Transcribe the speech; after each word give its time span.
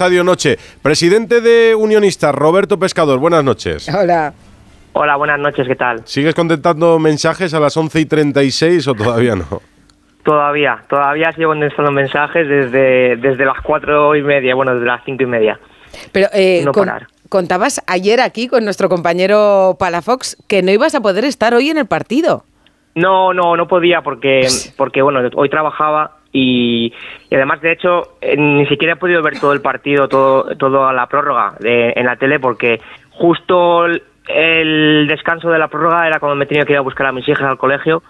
Estadio 0.00 0.24
Noche. 0.24 0.56
Presidente 0.80 1.42
de 1.42 1.74
Unionistas, 1.74 2.34
Roberto 2.34 2.78
Pescador, 2.78 3.18
buenas 3.18 3.44
noches. 3.44 3.86
Hola. 3.94 4.32
Hola, 4.94 5.16
buenas 5.16 5.38
noches, 5.38 5.68
¿qué 5.68 5.76
tal? 5.76 6.00
¿Sigues 6.06 6.34
contestando 6.34 6.98
mensajes 6.98 7.52
a 7.52 7.60
las 7.60 7.76
11 7.76 8.00
y 8.00 8.06
36 8.06 8.88
o 8.88 8.94
todavía 8.94 9.36
no? 9.36 9.60
Todavía, 10.24 10.82
todavía 10.88 11.30
sigo 11.32 11.50
contestando 11.50 11.92
mensajes 11.92 12.48
desde, 12.48 13.16
desde 13.18 13.44
las 13.44 13.60
cuatro 13.62 14.16
y 14.16 14.22
media, 14.22 14.54
bueno, 14.54 14.72
desde 14.72 14.86
las 14.86 15.02
cinco 15.04 15.24
y 15.24 15.26
media. 15.26 15.60
Pero 16.12 16.28
eh, 16.32 16.62
No 16.64 16.72
con- 16.72 16.86
parar. 16.86 17.06
contabas 17.28 17.82
ayer 17.86 18.22
aquí 18.22 18.48
con 18.48 18.64
nuestro 18.64 18.88
compañero 18.88 19.76
Palafox 19.78 20.38
que 20.48 20.62
no 20.62 20.70
ibas 20.70 20.94
a 20.94 21.02
poder 21.02 21.26
estar 21.26 21.52
hoy 21.52 21.68
en 21.68 21.76
el 21.76 21.84
partido. 21.86 22.44
No, 22.94 23.34
no, 23.34 23.54
no 23.54 23.68
podía 23.68 24.00
porque, 24.00 24.48
porque 24.78 25.02
bueno, 25.02 25.20
hoy 25.36 25.50
trabajaba 25.50 26.16
y, 26.32 26.92
además, 27.32 27.60
de 27.60 27.72
hecho, 27.72 28.16
eh, 28.20 28.36
ni 28.36 28.66
siquiera 28.66 28.94
he 28.94 28.96
podido 28.96 29.22
ver 29.22 29.38
todo 29.40 29.52
el 29.52 29.60
partido, 29.60 30.08
todo, 30.08 30.44
toda 30.56 30.92
la 30.92 31.06
prórroga 31.06 31.54
de- 31.58 31.92
en 31.96 32.06
la 32.06 32.16
tele 32.16 32.38
porque 32.38 32.80
justo 33.10 33.86
el, 33.86 35.06
descanso 35.08 35.50
de 35.50 35.58
la 35.58 35.68
prórroga 35.68 36.06
era 36.06 36.20
cuando 36.20 36.36
me 36.36 36.46
tenía 36.46 36.64
que 36.64 36.72
ir 36.72 36.78
a 36.78 36.82
buscar 36.82 37.06
a 37.06 37.12
mis 37.12 37.28
hijas 37.28 37.48
al 37.48 37.58
colegio. 37.58 38.02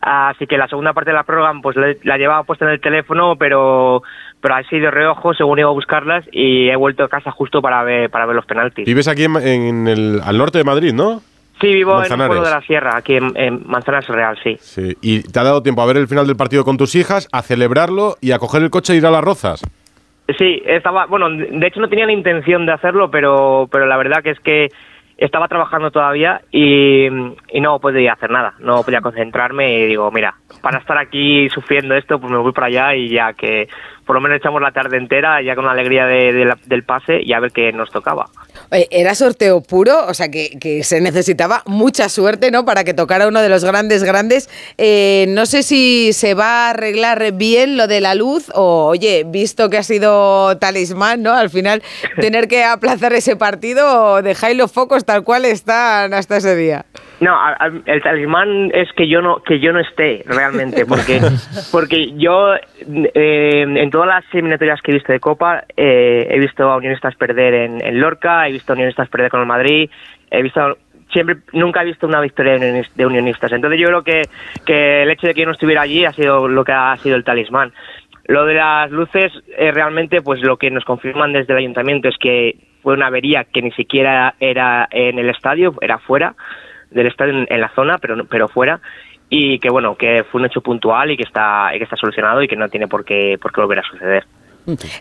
Así 0.00 0.46
que 0.46 0.58
la 0.58 0.68
segunda 0.68 0.92
parte 0.92 1.10
de 1.10 1.16
la 1.16 1.24
prórroga 1.24 1.52
pues 1.60 1.74
la, 1.76 1.92
la 2.04 2.18
llevaba 2.18 2.44
puesta 2.44 2.64
en 2.66 2.70
el 2.72 2.80
teléfono, 2.80 3.34
pero 3.36 4.02
pero 4.40 4.54
así 4.54 4.78
de 4.78 4.90
reojo 4.90 5.34
según 5.34 5.58
iba 5.58 5.68
a 5.68 5.72
buscarlas 5.72 6.24
y 6.30 6.68
he 6.68 6.76
vuelto 6.76 7.02
a 7.02 7.08
casa 7.08 7.32
justo 7.32 7.60
para 7.60 7.82
ver 7.82 8.10
para 8.10 8.26
ver 8.26 8.36
los 8.36 8.46
penaltis. 8.46 8.86
Vives 8.86 9.08
aquí 9.08 9.24
en, 9.24 9.36
en 9.36 9.88
el, 9.88 10.20
al 10.22 10.38
norte 10.38 10.58
de 10.58 10.64
Madrid, 10.64 10.92
¿no? 10.92 11.22
Sí, 11.60 11.72
vivo 11.72 11.92
en 11.92 11.98
Manzanares. 12.00 12.28
pueblo 12.28 12.44
de 12.48 12.54
la 12.54 12.60
sierra, 12.62 12.96
aquí 12.96 13.16
en, 13.16 13.32
en 13.36 13.62
Manzanares 13.66 14.08
Real, 14.08 14.38
sí. 14.42 14.56
Sí. 14.60 14.94
Y 15.00 15.22
te 15.22 15.38
ha 15.40 15.42
dado 15.44 15.62
tiempo 15.62 15.80
a 15.82 15.86
ver 15.86 15.96
el 15.96 16.06
final 16.08 16.26
del 16.26 16.36
partido 16.36 16.64
con 16.64 16.76
tus 16.76 16.94
hijas, 16.94 17.28
a 17.32 17.42
celebrarlo 17.42 18.16
y 18.20 18.32
a 18.32 18.38
coger 18.38 18.62
el 18.62 18.70
coche 18.70 18.92
e 18.92 18.96
ir 18.96 19.06
a 19.06 19.10
las 19.10 19.24
rozas. 19.24 19.62
Sí, 20.38 20.60
estaba, 20.66 21.06
bueno, 21.06 21.30
de 21.30 21.66
hecho 21.66 21.80
no 21.80 21.88
tenía 21.88 22.04
la 22.06 22.12
intención 22.12 22.66
de 22.66 22.72
hacerlo, 22.72 23.10
pero, 23.10 23.68
pero 23.70 23.86
la 23.86 23.96
verdad 23.96 24.22
que 24.22 24.30
es 24.30 24.40
que 24.40 24.68
estaba 25.16 25.48
trabajando 25.48 25.90
todavía 25.90 26.42
y, 26.50 27.06
y 27.06 27.60
no 27.62 27.78
podía 27.78 28.12
hacer 28.12 28.30
nada, 28.30 28.52
no 28.58 28.82
podía 28.82 29.00
concentrarme 29.00 29.78
y 29.78 29.86
digo, 29.86 30.10
mira, 30.10 30.34
para 30.60 30.78
estar 30.78 30.98
aquí 30.98 31.48
sufriendo 31.48 31.94
esto, 31.94 32.18
pues 32.20 32.30
me 32.30 32.36
voy 32.38 32.52
para 32.52 32.66
allá 32.66 32.94
y 32.96 33.08
ya 33.08 33.32
que 33.32 33.66
por 34.04 34.14
lo 34.14 34.20
menos 34.20 34.36
echamos 34.38 34.60
la 34.60 34.72
tarde 34.72 34.98
entera, 34.98 35.40
ya 35.40 35.54
con 35.54 35.64
la 35.64 35.70
alegría 35.70 36.04
de- 36.04 36.32
de 36.34 36.44
la- 36.44 36.58
del 36.66 36.82
pase 36.82 37.18
y 37.22 37.32
a 37.32 37.40
ver 37.40 37.50
qué 37.52 37.72
nos 37.72 37.90
tocaba. 37.90 38.26
Era 38.70 39.14
sorteo 39.14 39.60
puro, 39.60 40.06
o 40.06 40.14
sea 40.14 40.28
que, 40.28 40.58
que 40.60 40.82
se 40.82 41.00
necesitaba 41.00 41.62
mucha 41.66 42.08
suerte, 42.08 42.50
¿no? 42.50 42.64
Para 42.64 42.84
que 42.84 42.94
tocara 42.94 43.28
uno 43.28 43.40
de 43.40 43.48
los 43.48 43.64
grandes, 43.64 44.02
grandes. 44.02 44.48
Eh, 44.78 45.26
no 45.28 45.46
sé 45.46 45.62
si 45.62 46.12
se 46.12 46.34
va 46.34 46.66
a 46.66 46.70
arreglar 46.70 47.32
bien 47.32 47.76
lo 47.76 47.86
de 47.86 48.00
la 48.00 48.14
luz 48.14 48.50
o, 48.54 48.86
oye, 48.86 49.24
visto 49.26 49.70
que 49.70 49.78
ha 49.78 49.82
sido 49.82 50.56
talismán, 50.58 51.22
¿no? 51.22 51.32
Al 51.32 51.50
final, 51.50 51.82
tener 52.20 52.48
que 52.48 52.64
aplazar 52.64 53.12
ese 53.12 53.36
partido 53.36 54.12
o 54.12 54.22
dejáis 54.22 54.56
los 54.56 54.72
focos 54.72 55.04
tal 55.04 55.24
cual 55.24 55.44
están 55.44 56.14
hasta 56.14 56.38
ese 56.38 56.56
día. 56.56 56.84
No, 57.18 57.34
el 57.86 58.02
talismán 58.02 58.70
es 58.74 58.92
que 58.92 59.08
yo 59.08 59.22
no 59.22 59.42
que 59.42 59.58
yo 59.58 59.72
no 59.72 59.80
esté 59.80 60.22
realmente, 60.26 60.84
porque 60.84 61.20
porque 61.72 62.12
yo 62.16 62.54
eh, 62.54 63.62
en 63.62 63.90
todas 63.90 64.08
las 64.08 64.24
eliminatorias 64.34 64.82
que 64.82 64.90
he 64.90 64.94
visto 64.94 65.12
de 65.12 65.20
Copa 65.20 65.64
eh, 65.76 66.26
he 66.30 66.38
visto 66.38 66.64
a 66.64 66.76
Unionistas 66.76 67.16
perder 67.16 67.54
en, 67.54 67.82
en 67.82 68.00
Lorca, 68.00 68.46
he 68.46 68.52
visto 68.56 68.72
Unionistas 68.72 69.08
perder 69.08 69.30
con 69.30 69.40
el 69.40 69.46
Madrid, 69.46 69.90
he 70.30 70.42
visto 70.42 70.78
siempre 71.12 71.36
nunca 71.52 71.82
he 71.82 71.84
visto 71.84 72.06
una 72.06 72.20
victoria 72.20 72.58
de 72.58 72.58
unionis- 72.60 72.92
de 72.94 73.06
Unionistas. 73.06 73.52
Entonces 73.52 73.80
yo 73.80 73.86
creo 73.86 74.02
que 74.02 74.22
que 74.64 75.02
el 75.02 75.10
hecho 75.10 75.26
de 75.26 75.34
que 75.34 75.40
yo 75.40 75.46
no 75.46 75.52
estuviera 75.52 75.82
allí 75.82 76.04
ha 76.04 76.12
sido 76.12 76.48
lo 76.48 76.64
que 76.64 76.72
ha 76.72 76.96
sido 76.96 77.16
el 77.16 77.24
talismán. 77.24 77.72
Lo 78.28 78.44
de 78.44 78.54
las 78.54 78.90
luces, 78.90 79.32
eh, 79.56 79.70
realmente, 79.70 80.20
pues 80.20 80.40
lo 80.42 80.56
que 80.56 80.70
nos 80.70 80.84
confirman 80.84 81.32
desde 81.32 81.52
el 81.52 81.60
ayuntamiento 81.60 82.08
es 82.08 82.16
que 82.18 82.56
fue 82.82 82.94
una 82.94 83.06
avería 83.06 83.44
que 83.44 83.62
ni 83.62 83.70
siquiera 83.72 84.34
era 84.40 84.88
en 84.90 85.18
el 85.18 85.30
estadio, 85.30 85.74
era 85.80 85.98
fuera 85.98 86.34
del 86.90 87.06
estadio 87.06 87.46
en, 87.48 87.60
la 87.60 87.68
zona, 87.70 87.98
pero 87.98 88.24
pero 88.26 88.48
fuera 88.48 88.80
y 89.28 89.58
que 89.58 89.70
bueno 89.70 89.96
que 89.96 90.24
fue 90.24 90.40
un 90.40 90.46
hecho 90.46 90.60
puntual 90.60 91.10
y 91.10 91.16
que 91.16 91.24
está 91.24 91.74
y 91.74 91.78
que 91.78 91.84
está 91.84 91.96
solucionado 91.96 92.42
y 92.42 92.48
que 92.48 92.56
no 92.56 92.68
tiene 92.68 92.86
por 92.88 93.04
qué 93.04 93.38
por 93.40 93.52
qué 93.52 93.60
volver 93.60 93.80
a 93.80 93.82
suceder. 93.82 94.24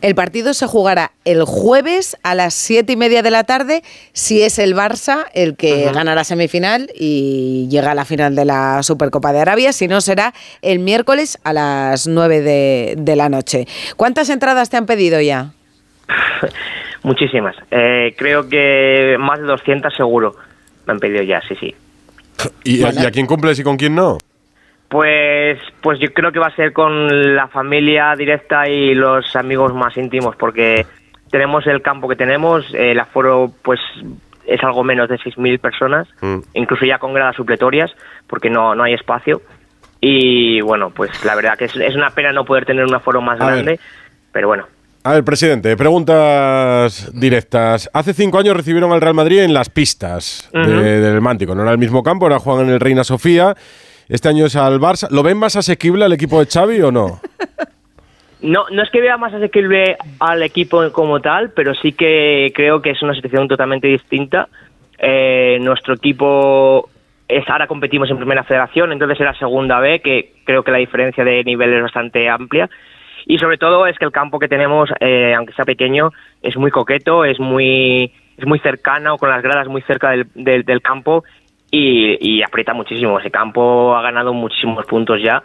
El 0.02 0.16
partido 0.16 0.54
se 0.54 0.68
jugará 0.68 1.12
el 1.26 1.44
jueves 1.44 2.18
a 2.24 2.36
las 2.36 2.54
siete 2.54 2.94
y 2.94 2.96
media 2.98 3.22
de 3.24 3.32
la 3.32 3.44
tarde, 3.44 3.82
si 4.14 4.42
es 4.42 4.60
el 4.60 4.76
Barça 4.76 5.26
el 5.34 5.56
que 5.56 5.90
gana 5.92 6.14
la 6.16 6.24
semifinal 6.24 6.90
y 6.96 7.68
llega 7.70 7.92
a 7.92 7.96
la 7.96 8.06
final 8.06 8.36
de 8.36 8.46
la 8.46 8.84
Supercopa 8.84 9.34
de 9.34 9.40
Arabia, 9.40 9.74
si 9.74 9.88
no 9.88 10.02
será 10.02 10.34
el 10.62 10.80
miércoles 10.80 11.40
a 11.44 11.54
las 11.54 12.08
nueve 12.08 12.42
de, 12.42 12.96
de 12.98 13.16
la 13.16 13.30
noche. 13.30 13.68
¿Cuántas 13.98 14.30
entradas 14.30 14.70
te 14.70 14.78
han 14.78 14.86
pedido 14.86 15.20
ya? 15.22 15.52
Muchísimas. 17.04 17.56
Eh, 17.72 18.16
creo 18.18 18.48
que 18.50 19.16
más 19.20 19.40
de 19.40 19.46
200 19.46 19.94
seguro 19.96 20.36
me 20.86 20.94
han 20.94 21.00
pedido 21.00 21.24
ya, 21.24 21.42
sí, 21.48 21.56
sí. 21.60 21.76
¿Y, 22.64 22.84
a- 22.84 22.92
y 22.94 23.06
a 23.06 23.12
quién 23.12 23.26
cumples 23.28 23.60
y 23.60 23.64
con 23.64 23.78
quién 23.78 23.96
no? 23.96 24.18
Pues, 25.00 25.60
pues 25.82 26.00
yo 26.00 26.14
creo 26.14 26.32
que 26.32 26.40
va 26.40 26.48
a 26.48 26.56
ser 26.56 26.72
con 26.72 27.36
la 27.36 27.50
familia 27.50 28.14
directa 28.18 28.70
y 28.70 28.96
los 28.96 29.36
amigos 29.36 29.74
más 29.74 29.98
íntimos, 29.98 30.38
porque 30.38 30.86
tenemos 31.30 31.68
el 31.68 31.82
campo 31.82 32.08
que 32.08 32.16
tenemos, 32.16 32.66
el 32.74 32.98
aforo 32.98 33.52
pues 33.62 33.78
es 34.48 34.64
algo 34.64 34.86
menos 34.86 35.10
de 35.10 35.18
6.000 35.18 35.60
personas, 35.60 36.08
Mm. 36.22 36.38
incluso 36.54 36.86
ya 36.86 36.98
con 36.98 37.14
gradas 37.14 37.36
supletorias, 37.36 37.92
porque 38.26 38.50
no, 38.50 38.74
no 38.74 38.84
hay 38.84 38.94
espacio. 38.94 39.42
Y 40.00 40.62
bueno, 40.62 40.92
pues 40.92 41.12
la 41.26 41.36
verdad 41.36 41.58
que 41.58 41.66
es, 41.66 41.76
es 41.76 41.94
una 41.96 42.12
pena 42.12 42.32
no 42.32 42.46
poder 42.46 42.64
tener 42.66 42.86
un 42.86 42.96
aforo 42.96 43.20
más 43.22 43.42
A 43.42 43.48
ver. 43.48 43.54
grande, 43.56 43.80
pero 44.32 44.48
bueno. 44.48 44.66
A 45.04 45.12
ver, 45.12 45.26
presidente, 45.26 45.76
preguntas 45.76 47.12
directas. 47.14 47.90
Hace 47.94 48.14
cinco 48.14 48.40
años 48.40 48.56
recibieron 48.56 48.94
al 48.94 49.02
Real 49.02 49.14
Madrid 49.14 49.40
en 49.42 49.54
las 49.54 49.70
pistas 49.70 50.50
de- 50.54 51.02
del 51.02 51.20
Mántico. 51.20 51.54
No 51.54 51.64
era 51.64 51.72
el 51.74 51.78
mismo 51.80 52.02
campo, 52.02 52.26
ahora 52.28 52.40
juegan 52.40 52.68
en 52.68 52.76
el 52.76 52.80
Reina 52.80 53.04
Sofía. 53.04 53.56
Este 54.08 54.30
año 54.30 54.46
es 54.46 54.56
al 54.56 54.80
Barça. 54.80 55.10
¿Lo 55.10 55.24
ven 55.24 55.38
más 55.38 55.56
asequible 55.56 56.06
al 56.06 56.14
equipo 56.14 56.40
de 56.40 56.46
Xavi 56.46 56.82
o 56.82 56.92
no? 56.92 57.20
No, 58.42 58.66
no 58.70 58.84
es 58.84 58.92
que 58.92 59.02
vea 59.02 59.18
más 59.18 59.34
asequible 59.34 59.98
al 60.20 60.44
equipo 60.44 60.92
como 60.92 61.20
tal, 61.20 61.50
pero 61.56 61.74
sí 61.74 61.94
que 61.94 62.52
creo 62.54 62.80
que 62.80 62.92
es 62.92 63.02
una 63.02 63.16
situación 63.16 63.48
totalmente 63.48 63.88
distinta. 63.88 64.50
Eh, 65.00 65.58
nuestro 65.62 65.96
equipo 65.96 66.88
es 67.28 67.50
ahora 67.50 67.66
competimos 67.66 68.08
en 68.12 68.18
primera 68.18 68.44
federación, 68.44 68.92
entonces 68.92 69.20
era 69.20 69.34
segunda 69.34 69.80
B, 69.80 70.00
que 70.02 70.34
creo 70.44 70.64
que 70.64 70.70
la 70.70 70.78
diferencia 70.78 71.24
de 71.24 71.44
nivel 71.44 71.74
es 71.74 71.82
bastante 71.82 72.30
amplia. 72.30 72.70
Y 73.26 73.40
sobre 73.40 73.58
todo 73.58 73.88
es 73.88 73.98
que 73.98 74.06
el 74.06 74.12
campo 74.12 74.38
que 74.38 74.48
tenemos, 74.48 74.92
eh, 75.00 75.34
aunque 75.36 75.54
sea 75.54 75.66
pequeño, 75.66 76.12
es 76.44 76.56
muy 76.56 76.70
coqueto, 76.70 77.26
es 77.26 77.40
muy 77.40 78.14
es 78.38 78.46
muy 78.46 78.60
cercano, 78.60 79.18
con 79.18 79.30
las 79.30 79.42
gradas 79.42 79.70
muy 79.70 79.82
cerca 79.84 80.12
del, 80.12 80.28
del, 80.36 80.64
del 80.66 80.82
campo 80.82 81.24
y, 81.78 82.18
y 82.38 82.44
aprieta 82.44 82.74
muchísimo. 82.74 83.20
Ese 83.20 83.32
campo 83.32 83.96
ha 83.96 84.02
ganado 84.02 84.34
muchísimos 84.34 84.86
puntos 84.86 85.22
ya. 85.24 85.44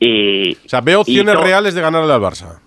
Y, 0.00 0.52
O 0.54 0.68
sea, 0.68 0.80
veo 0.80 1.00
opciones 1.00 1.34
reales 1.40 1.74
de 1.74 1.80
ganarle 1.82 2.12
al 2.12 2.20
Barça. 2.20 2.60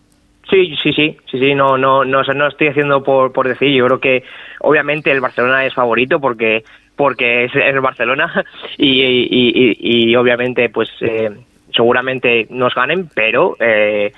Sí, 0.49 0.75
sí, 0.83 0.91
sí, 0.91 1.17
sí, 1.31 1.39
sí, 1.39 1.55
no, 1.55 1.77
no, 1.77 2.03
no, 2.03 2.19
o 2.19 2.23
sea, 2.25 2.33
no 2.33 2.47
estoy 2.47 2.67
haciendo 2.67 3.01
por, 3.03 3.31
por 3.31 3.47
decir. 3.47 3.69
Yo 3.73 3.85
creo 3.85 3.99
que 3.99 4.23
obviamente 4.59 5.09
el 5.11 5.21
Barcelona 5.21 5.65
es 5.65 5.73
favorito 5.73 6.19
porque, 6.19 6.63
porque 6.97 7.45
es, 7.45 7.55
es 7.55 7.73
el 7.73 7.79
Barcelona 7.79 8.43
y, 8.77 9.01
y, 9.01 9.27
y- 9.31 10.09
y 10.11 10.15
obviamente 10.17 10.67
pues 10.69 10.89
eh, 10.99 11.29
seguramente 11.73 12.47
nos 12.49 12.75
ganen, 12.75 13.09
pero 13.15 13.55
eh, 13.61 14.11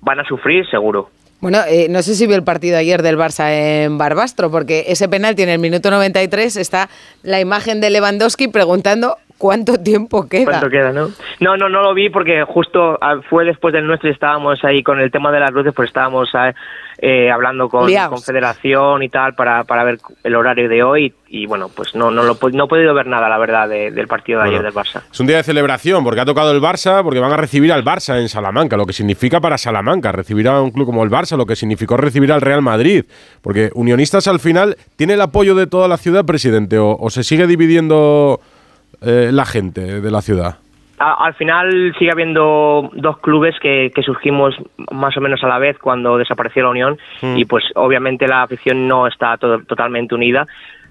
van 0.00 0.18
a 0.20 0.24
sufrir 0.24 0.66
seguro. 0.68 1.10
Bueno, 1.40 1.60
eh, 1.68 1.88
no 1.90 2.02
sé 2.02 2.14
si 2.14 2.26
vio 2.26 2.34
el 2.36 2.44
partido 2.44 2.78
ayer 2.78 3.02
del 3.02 3.18
Barça 3.18 3.50
en 3.50 3.98
Barbastro, 3.98 4.50
porque 4.50 4.86
ese 4.88 5.08
penalti 5.08 5.42
en 5.42 5.50
el 5.50 5.58
minuto 5.58 5.90
93 5.90 6.56
está 6.56 6.88
la 7.22 7.40
imagen 7.40 7.80
de 7.80 7.90
Lewandowski 7.90 8.48
preguntando 8.48 9.18
cuánto 9.38 9.78
tiempo 9.78 10.28
queda. 10.28 10.44
¿Cuánto 10.44 10.70
queda, 10.70 10.92
no? 10.92 11.08
No, 11.40 11.56
no, 11.56 11.68
no 11.68 11.82
lo 11.82 11.94
vi 11.94 12.10
porque 12.10 12.42
justo 12.44 12.98
ah, 13.00 13.20
fue 13.28 13.44
después 13.44 13.72
del 13.74 13.86
nuestro 13.86 14.08
y 14.08 14.12
estábamos 14.12 14.64
ahí 14.64 14.82
con 14.82 15.00
el 15.00 15.10
tema 15.10 15.30
de 15.32 15.40
las 15.40 15.50
luces, 15.52 15.72
pues 15.74 15.88
estábamos 15.88 16.30
ah, 16.34 16.52
eh, 16.98 17.30
hablando 17.30 17.68
con, 17.68 17.86
Liaos. 17.86 18.10
con 18.10 18.22
Federación 18.22 19.02
y 19.02 19.08
tal 19.08 19.34
para, 19.34 19.64
para 19.64 19.84
ver 19.84 19.98
el 20.24 20.34
horario 20.34 20.68
de 20.68 20.82
hoy 20.82 21.14
y 21.28 21.44
bueno, 21.46 21.68
pues 21.74 21.94
no, 21.94 22.10
no, 22.10 22.22
lo, 22.22 22.38
no 22.52 22.64
he 22.64 22.68
podido 22.68 22.94
ver 22.94 23.06
nada, 23.06 23.28
la 23.28 23.36
verdad, 23.36 23.68
de- 23.68 23.90
del 23.90 24.06
partido 24.06 24.40
de 24.40 24.48
ayer 24.48 24.62
del 24.62 24.72
Barça. 24.72 25.02
Es 25.12 25.20
un 25.20 25.26
día 25.26 25.36
de 25.38 25.42
celebración 25.42 26.04
porque 26.04 26.20
ha 26.20 26.24
tocado 26.24 26.52
el 26.52 26.60
Barça, 26.62 27.02
porque 27.02 27.18
van 27.20 27.32
a 27.32 27.36
recibir 27.36 27.72
al 27.72 27.84
Barça 27.84 28.18
en 28.20 28.28
Salamanca, 28.28 28.76
lo 28.76 28.86
que 28.86 28.92
significa 28.92 29.40
para 29.40 29.58
Salamanca 29.58 30.12
recibir 30.12 30.48
a 30.48 30.60
un 30.62 30.70
club 30.70 30.86
como 30.86 31.02
el 31.04 31.10
Barça, 31.10 31.36
lo 31.36 31.44
que 31.44 31.56
significó 31.56 31.96
recibir 31.96 32.32
al 32.32 32.40
Real 32.40 32.62
Madrid. 32.62 33.04
Porque 33.42 33.70
Unionistas 33.74 34.28
al 34.28 34.40
final 34.40 34.76
tiene 34.96 35.14
el 35.14 35.20
apoyo 35.20 35.54
de 35.54 35.66
toda 35.66 35.88
la 35.88 35.96
ciudad, 35.98 36.24
presidente, 36.24 36.78
o, 36.78 36.96
o 36.96 37.10
se 37.10 37.24
sigue 37.24 37.46
dividiendo 37.46 38.40
eh, 39.02 39.30
la 39.32 39.44
gente 39.44 40.00
de 40.00 40.10
la 40.10 40.20
ciudad. 40.22 40.56
Al 40.98 41.34
final 41.34 41.94
sigue 41.98 42.10
habiendo 42.10 42.90
dos 42.94 43.18
clubes 43.18 43.54
que, 43.60 43.92
que 43.94 44.02
surgimos 44.02 44.54
más 44.92 45.14
o 45.16 45.20
menos 45.20 45.44
a 45.44 45.48
la 45.48 45.58
vez 45.58 45.76
cuando 45.78 46.16
desapareció 46.16 46.62
la 46.62 46.70
Unión 46.70 46.98
Mm. 47.20 47.36
y 47.36 47.44
pues 47.44 47.64
obviamente 47.74 48.26
la 48.26 48.42
afición 48.42 48.88
no 48.88 49.06
está 49.06 49.36
to- 49.36 49.62
totalmente 49.64 50.14
unida, 50.14 50.46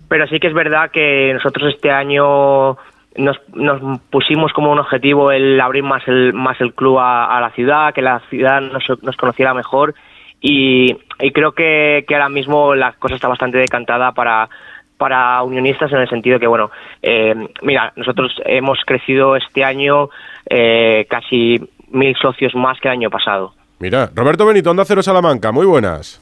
pero 0.08 0.28
sí 0.28 0.40
que 0.40 0.48
es 0.48 0.54
verdad 0.54 0.92
que 0.92 1.32
nosotros 1.34 1.74
este 1.74 1.90
año 1.90 2.78
nos, 3.18 3.38
nos 3.56 4.00
pusimos 4.12 4.54
como 4.54 4.72
un 4.72 4.78
objetivo 4.78 5.32
el 5.32 5.60
abrir 5.60 5.82
más 5.84 6.08
el, 6.08 6.34
más 6.34 6.62
el 6.62 6.74
club 6.76 7.00
a, 7.00 7.36
a 7.36 7.42
la 7.42 7.50
ciudad, 7.52 7.92
que 7.92 8.04
la 8.04 8.20
ciudad 8.30 8.62
nos, 8.62 8.84
nos 9.02 9.18
conociera 9.18 9.56
mejor 9.56 9.96
y, 10.40 10.94
creo 11.34 11.54
que, 11.54 12.06
que 12.08 12.14
ahora 12.14 12.30
mismo 12.30 12.76
la 12.76 12.92
cosa 12.94 13.16
está 13.16 13.28
bastante 13.28 13.58
decantada 13.58 14.12
para 14.12 14.48
para 14.98 15.42
unionistas 15.44 15.92
en 15.92 16.00
el 16.00 16.10
sentido 16.10 16.40
que, 16.40 16.48
bueno, 16.48 16.72
eh, 17.02 17.36
mira, 17.62 17.92
nosotros 17.96 18.32
hemos 18.46 18.80
crecido 18.86 19.36
este 19.36 19.64
año 19.64 20.10
eh, 20.50 21.06
casi 21.10 21.60
mil 21.90 22.16
socios 22.22 22.54
más 22.56 22.80
que 22.80 22.88
el 22.88 22.94
año 22.94 23.10
pasado. 23.10 23.54
Mira, 23.80 24.10
Roberto 24.16 24.46
Benito, 24.46 24.72
Onda 24.72 24.86
Cero 24.86 25.04
Salamanca, 25.04 25.52
muy 25.52 25.66
buenas. 25.66 26.20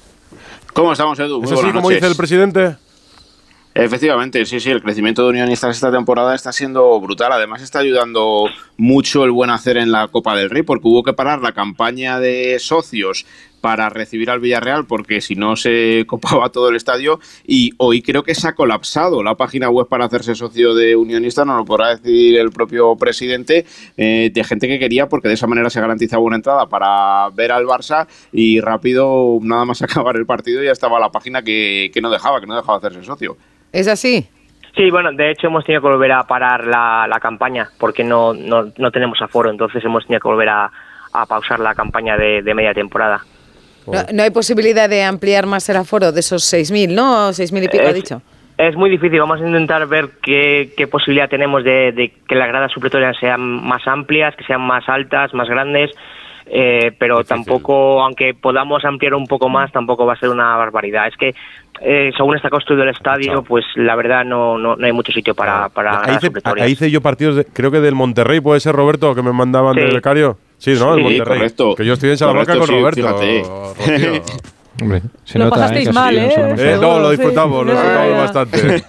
¿Cómo 0.73 0.91
estamos, 0.91 1.19
Edu? 1.19 1.39
Muy 1.39 1.45
¿Es 1.45 1.59
así 1.59 1.71
como 1.71 1.89
dice 1.89 2.07
el 2.07 2.15
presidente? 2.15 2.75
Efectivamente, 3.75 4.45
sí, 4.45 4.59
sí, 4.59 4.69
el 4.69 4.83
crecimiento 4.83 5.23
de 5.23 5.29
unionistas 5.29 5.75
esta 5.75 5.91
temporada 5.91 6.35
está 6.35 6.51
siendo 6.51 6.99
brutal. 6.99 7.31
Además, 7.31 7.61
está 7.61 7.79
ayudando 7.79 8.45
mucho 8.77 9.23
el 9.23 9.31
buen 9.31 9.49
hacer 9.49 9.77
en 9.77 9.91
la 9.91 10.07
Copa 10.09 10.35
del 10.35 10.51
Rey, 10.51 10.61
porque 10.61 10.87
hubo 10.87 11.03
que 11.03 11.13
parar 11.13 11.41
la 11.41 11.53
campaña 11.53 12.19
de 12.19 12.59
socios 12.59 13.25
para 13.63 13.87
recibir 13.87 14.29
al 14.29 14.41
Villarreal, 14.41 14.85
porque 14.85 15.21
si 15.21 15.35
no 15.35 15.55
se 15.55 16.03
copaba 16.07 16.49
todo 16.49 16.67
el 16.67 16.75
estadio. 16.75 17.21
Y 17.47 17.71
hoy 17.77 18.01
creo 18.01 18.21
que 18.23 18.35
se 18.35 18.49
ha 18.49 18.55
colapsado 18.55 19.23
la 19.23 19.35
página 19.35 19.69
web 19.69 19.87
para 19.87 20.03
hacerse 20.03 20.35
socio 20.35 20.75
de 20.75 20.97
unionista, 20.97 21.45
no 21.45 21.55
lo 21.55 21.63
podrá 21.63 21.95
decir 21.95 22.37
el 22.37 22.51
propio 22.51 22.97
presidente, 22.97 23.65
eh, 23.95 24.29
de 24.33 24.43
gente 24.43 24.67
que 24.67 24.79
quería, 24.79 25.07
porque 25.07 25.29
de 25.29 25.35
esa 25.35 25.47
manera 25.47 25.69
se 25.69 25.79
garantizaba 25.79 26.21
una 26.21 26.35
entrada 26.35 26.67
para 26.67 27.29
ver 27.29 27.53
al 27.53 27.65
Barça 27.65 28.05
y 28.33 28.59
rápido, 28.59 29.39
nada 29.41 29.63
más 29.63 29.81
acabar 29.81 30.17
el 30.17 30.25
partido, 30.25 30.61
ya 30.61 30.71
estaba 30.73 30.99
la 30.99 31.09
página 31.09 31.41
que, 31.41 31.89
que 31.93 32.01
no 32.01 32.09
dejaba, 32.09 32.41
que 32.41 32.47
no 32.47 32.57
dejaba 32.57 32.79
hacerse 32.79 33.01
socio. 33.03 33.37
¿Es 33.71 33.87
así? 33.87 34.27
Sí, 34.75 34.91
bueno, 34.91 35.13
de 35.13 35.31
hecho 35.31 35.47
hemos 35.47 35.63
tenido 35.63 35.81
que 35.81 35.87
volver 35.87 36.11
a 36.11 36.23
parar 36.23 36.67
la, 36.67 37.07
la 37.07 37.19
campaña 37.21 37.69
porque 37.79 38.03
no, 38.03 38.33
no, 38.33 38.73
no, 38.77 38.91
tenemos 38.91 39.21
aforo, 39.21 39.49
entonces 39.49 39.85
hemos 39.85 40.05
tenido 40.05 40.19
que 40.19 40.27
volver 40.27 40.49
a, 40.49 40.69
a 41.13 41.25
pausar 41.27 41.61
la 41.61 41.73
campaña 41.73 42.17
de, 42.17 42.41
de 42.41 42.53
media 42.53 42.73
temporada. 42.73 43.23
No, 43.87 44.23
hay 44.23 44.31
posibilidad 44.31 44.89
de 44.89 45.03
ampliar 45.03 45.45
más 45.45 45.67
el 45.69 45.77
aforo 45.77 46.11
de 46.11 46.19
esos 46.19 46.43
6.000, 46.53 46.93
¿no? 46.93 47.29
6.000 47.29 47.63
y 47.63 47.67
pico, 47.67 47.87
ha 47.87 47.93
dicho. 47.93 48.21
Es 48.57 48.75
muy 48.75 48.89
difícil, 48.89 49.19
vamos 49.19 49.41
a 49.41 49.47
intentar 49.47 49.87
ver 49.87 50.09
qué, 50.21 50.71
qué 50.77 50.87
posibilidad 50.87 51.27
tenemos 51.27 51.63
de, 51.63 51.91
de, 51.91 52.13
que 52.27 52.35
las 52.35 52.47
gradas 52.47 52.71
supletorias 52.71 53.17
sean 53.19 53.41
más 53.41 53.87
amplias, 53.87 54.35
que 54.35 54.43
sean 54.43 54.61
más 54.61 54.87
altas, 54.87 55.33
más 55.33 55.49
grandes, 55.49 55.91
eh, 56.45 56.91
pero 56.99 57.23
tampoco, 57.23 58.01
aunque 58.03 58.33
podamos 58.33 58.85
ampliar 58.85 59.15
un 59.15 59.25
poco 59.25 59.49
más, 59.49 59.71
tampoco 59.71 60.05
va 60.05 60.13
a 60.13 60.19
ser 60.19 60.29
una 60.29 60.55
barbaridad. 60.55 61.07
Es 61.07 61.17
que 61.17 61.33
eh, 61.81 62.11
según 62.15 62.35
está 62.35 62.49
construido 62.49 62.83
el 62.83 62.89
estadio, 62.89 63.43
pues 63.43 63.65
la 63.75 63.95
verdad 63.95 64.23
no, 64.23 64.57
no, 64.57 64.77
hay 64.79 64.91
mucho 64.91 65.11
sitio 65.11 65.33
para, 65.33 65.69
para 65.69 66.03
ahí, 66.03 66.17
hice, 66.17 66.31
ahí 66.61 66.71
hice 66.71 66.91
yo 66.91 67.01
partidos, 67.01 67.45
creo 67.53 67.71
que 67.71 67.79
del 67.79 67.95
Monterrey, 67.95 68.39
puede 68.39 68.59
ser 68.59 68.75
Roberto, 68.75 69.15
que 69.15 69.23
me 69.23 69.33
mandaban 69.33 69.75
del 69.75 69.95
becario. 69.95 70.37
Sí, 70.63 70.71
¿no? 70.79 70.93
el 70.93 71.03
Monterrey. 71.03 71.39
Correcto. 71.39 71.75
Que 71.75 71.85
yo 71.85 71.93
estoy 71.93 72.11
en 72.11 72.17
Salamanca 72.17 72.57
con 72.57 72.67
Roberto. 72.69 73.03
Hombre, 74.81 75.01
se 75.25 75.37
lo 75.37 75.49
pasasteis 75.49 75.89
¿eh? 75.89 75.93
mal, 75.93 76.17
¿eh? 76.17 76.55
¿eh? 76.57 76.77
No, 76.79 76.99
lo 76.99 77.11
disfrutamos, 77.11 77.65
lo 77.65 77.73
disfrutamos 77.73 78.17
bastante. 78.17 78.83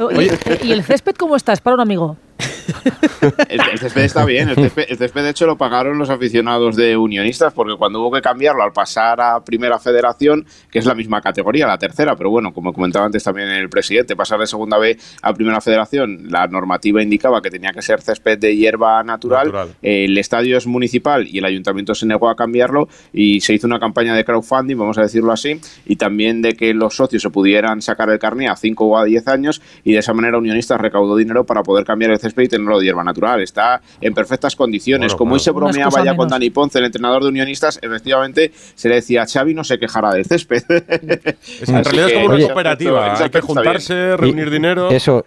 Oye, 0.04 0.38
¿y 0.62 0.72
el 0.72 0.84
césped 0.84 1.14
cómo 1.16 1.34
está? 1.34 1.54
Es 1.54 1.62
para 1.62 1.74
un 1.74 1.80
amigo 1.80 2.18
el, 3.48 3.78
césped 3.78 4.02
está 4.02 4.24
bien. 4.24 4.48
El 4.48 4.56
césped, 4.96 5.22
de 5.22 5.30
hecho, 5.30 5.46
lo 5.46 5.56
pagaron 5.56 5.98
los 5.98 6.10
aficionados 6.10 6.76
de 6.76 6.96
Unionistas 6.96 7.52
porque 7.52 7.74
cuando 7.76 8.00
hubo 8.00 8.12
que 8.12 8.20
cambiarlo 8.20 8.62
al 8.62 8.72
pasar 8.72 9.20
a 9.20 9.40
Primera 9.44 9.78
Federación, 9.78 10.46
que 10.70 10.78
es 10.78 10.86
la 10.86 10.94
misma 10.94 11.20
categoría, 11.20 11.66
la 11.66 11.78
tercera, 11.78 12.16
pero 12.16 12.30
bueno, 12.30 12.52
como 12.52 12.72
comentaba 12.72 13.06
antes 13.06 13.22
también 13.22 13.48
el 13.48 13.68
presidente, 13.68 14.16
pasar 14.16 14.40
de 14.40 14.46
Segunda 14.46 14.78
B 14.78 14.96
a 15.22 15.32
Primera 15.32 15.60
Federación, 15.60 16.28
la 16.30 16.46
normativa 16.46 17.02
indicaba 17.02 17.40
que 17.40 17.50
tenía 17.50 17.70
que 17.72 17.82
ser 17.82 18.00
césped 18.00 18.38
de 18.38 18.56
hierba 18.56 19.02
natural. 19.02 19.52
el 19.82 20.16
estadio 20.18 20.56
es 20.56 20.66
municipal 20.66 21.26
y 21.28 21.38
el 21.38 21.44
ayuntamiento 21.44 21.94
se 21.94 22.06
negó 22.06 22.28
a 22.28 22.36
cambiarlo 22.36 22.88
y 23.12 23.40
se 23.40 23.54
hizo 23.54 23.66
una 23.66 23.78
campaña 23.78 24.14
de 24.14 24.24
crowdfunding, 24.24 24.76
vamos 24.76 24.98
a 24.98 25.02
decirlo 25.02 25.32
así, 25.32 25.60
y 25.86 25.96
también 25.96 26.42
de 26.42 26.54
que 26.54 26.74
los 26.74 26.96
socios 26.96 27.22
se 27.22 27.30
pudieran 27.30 27.80
sacar 27.82 28.10
el 28.10 28.18
carné 28.18 28.48
a 28.48 28.56
5 28.56 28.84
o 28.84 28.98
a 28.98 29.04
10 29.04 29.28
años 29.28 29.62
y 29.84 29.92
de 29.92 29.98
esa 29.98 30.12
manera 30.12 30.38
Unionistas 30.38 30.80
recaudó 30.80 31.16
dinero 31.16 31.44
para 31.44 31.62
poder 31.62 31.84
cambiar 31.84 32.10
el 32.10 32.18
césped 32.24 32.42
y 32.42 32.48
tenerlo 32.48 32.78
de 32.78 32.86
hierba 32.86 33.04
natural. 33.04 33.40
Está 33.40 33.80
en 34.00 34.14
perfectas 34.14 34.56
condiciones. 34.56 35.14
Como 35.14 35.34
hoy 35.34 35.40
se 35.40 35.50
bromeaba 35.50 36.04
ya 36.04 36.16
con 36.16 36.28
Dani 36.28 36.50
Ponce, 36.50 36.78
el 36.78 36.86
entrenador 36.86 37.22
de 37.22 37.28
Unionistas, 37.28 37.78
efectivamente 37.82 38.52
se 38.74 38.88
le 38.88 38.96
decía, 38.96 39.26
Xavi 39.26 39.54
no 39.54 39.64
se 39.64 39.78
quejará 39.78 40.12
del 40.12 40.24
césped. 40.24 40.62
en 40.68 41.84
realidad 41.84 42.08
es 42.08 42.14
como 42.14 42.34
una 42.34 42.46
cooperativa. 42.46 43.14
Hay 43.22 43.30
que 43.30 43.40
juntarse, 43.40 44.16
reunir 44.16 44.50
dinero. 44.50 44.90
Eso, 44.90 45.24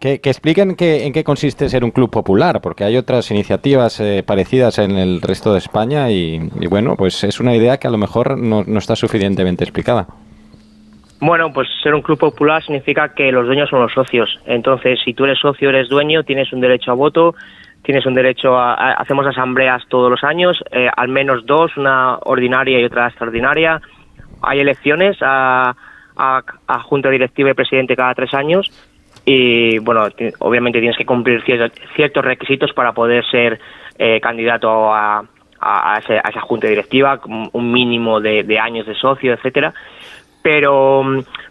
que, 0.00 0.20
expliquen 0.24 0.76
en 0.78 1.12
qué 1.12 1.24
consiste 1.24 1.68
ser 1.68 1.84
un 1.84 1.90
club 1.90 2.10
popular, 2.10 2.60
porque 2.62 2.84
hay 2.84 2.96
otras 2.96 3.30
iniciativas 3.30 4.00
eh, 4.00 4.24
parecidas 4.26 4.78
en 4.78 4.92
el 4.92 5.20
resto 5.20 5.52
de 5.52 5.58
España 5.58 6.10
y, 6.10 6.38
bueno, 6.68 6.96
pues 6.96 7.22
es 7.22 7.38
una 7.38 7.54
idea 7.54 7.76
que 7.76 7.86
a 7.86 7.90
lo 7.90 7.98
mejor 7.98 8.38
no, 8.38 8.64
no, 8.66 8.78
está 8.78 8.96
suficientemente 8.96 9.62
explicada. 9.62 10.08
Bueno, 11.20 11.52
pues 11.52 11.68
ser 11.82 11.94
un 11.94 12.00
club 12.00 12.18
popular 12.18 12.62
significa 12.62 13.12
que 13.14 13.30
los 13.30 13.44
dueños 13.44 13.68
son 13.68 13.80
los 13.80 13.92
socios. 13.92 14.40
Entonces, 14.46 14.98
si 15.04 15.12
tú 15.12 15.24
eres 15.24 15.38
socio, 15.38 15.68
eres 15.68 15.90
dueño, 15.90 16.24
tienes 16.24 16.50
un 16.52 16.62
derecho 16.62 16.92
a 16.92 16.94
voto, 16.94 17.34
tienes 17.82 18.06
un 18.06 18.14
derecho 18.14 18.56
a... 18.56 18.92
hacemos 18.94 19.26
asambleas 19.26 19.82
todos 19.88 20.10
los 20.10 20.24
años, 20.24 20.64
eh, 20.72 20.88
al 20.96 21.08
menos 21.08 21.44
dos, 21.44 21.76
una 21.76 22.16
ordinaria 22.22 22.80
y 22.80 22.84
otra 22.84 23.08
extraordinaria. 23.08 23.82
Hay 24.40 24.60
elecciones 24.60 25.18
a, 25.20 25.74
junta 26.84 27.10
directiva 27.10 27.50
y 27.50 27.54
presidente 27.54 27.96
cada 27.96 28.14
tres 28.14 28.32
años 28.32 28.70
y, 29.26 29.78
bueno, 29.78 30.08
obviamente 30.38 30.78
tienes 30.78 30.96
que 30.96 31.06
cumplir 31.06 31.42
ciertos, 31.42 32.24
requisitos 32.24 32.72
para 32.72 32.92
poder 32.92 33.24
ser 33.30 33.60
eh, 33.98 34.20
candidato 34.20 34.92
a, 34.92 35.22
esa 36.08 36.40
junta 36.40 36.66
directiva, 36.66 37.20
un 37.26 37.70
mínimo 37.70 38.18
de 38.20 38.58
años 38.58 38.86
de 38.86 38.94
socio, 38.94 39.34
etcétera 39.34 39.74
pero, 40.42 41.02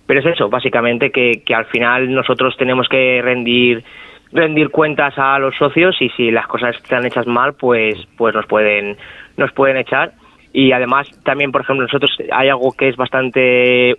pero 0.05 0.19
es 0.19 0.25
eso, 0.25 0.49
básicamente 0.49 1.11
que, 1.11 1.43
que 1.45 1.55
al 1.55 1.65
final 1.65 2.13
nosotros 2.13 2.55
tenemos 2.57 2.87
que 2.87 3.21
rendir 3.21 3.83
rendir 4.31 4.69
cuentas 4.69 5.15
a 5.17 5.39
los 5.39 5.55
socios 5.55 5.95
y 6.01 6.09
si 6.09 6.31
las 6.31 6.47
cosas 6.47 6.75
están 6.75 7.05
hechas 7.05 7.27
mal, 7.27 7.53
pues, 7.53 7.97
pues 8.17 8.35
nos 8.35 8.45
pueden, 8.45 8.97
nos 9.37 9.51
pueden 9.53 9.77
echar. 9.77 10.13
Y 10.53 10.71
además 10.71 11.09
también, 11.23 11.51
por 11.51 11.61
ejemplo, 11.61 11.85
nosotros 11.85 12.11
hay 12.31 12.49
algo 12.49 12.71
que 12.73 12.89
es 12.89 12.95
bastante 12.95 13.97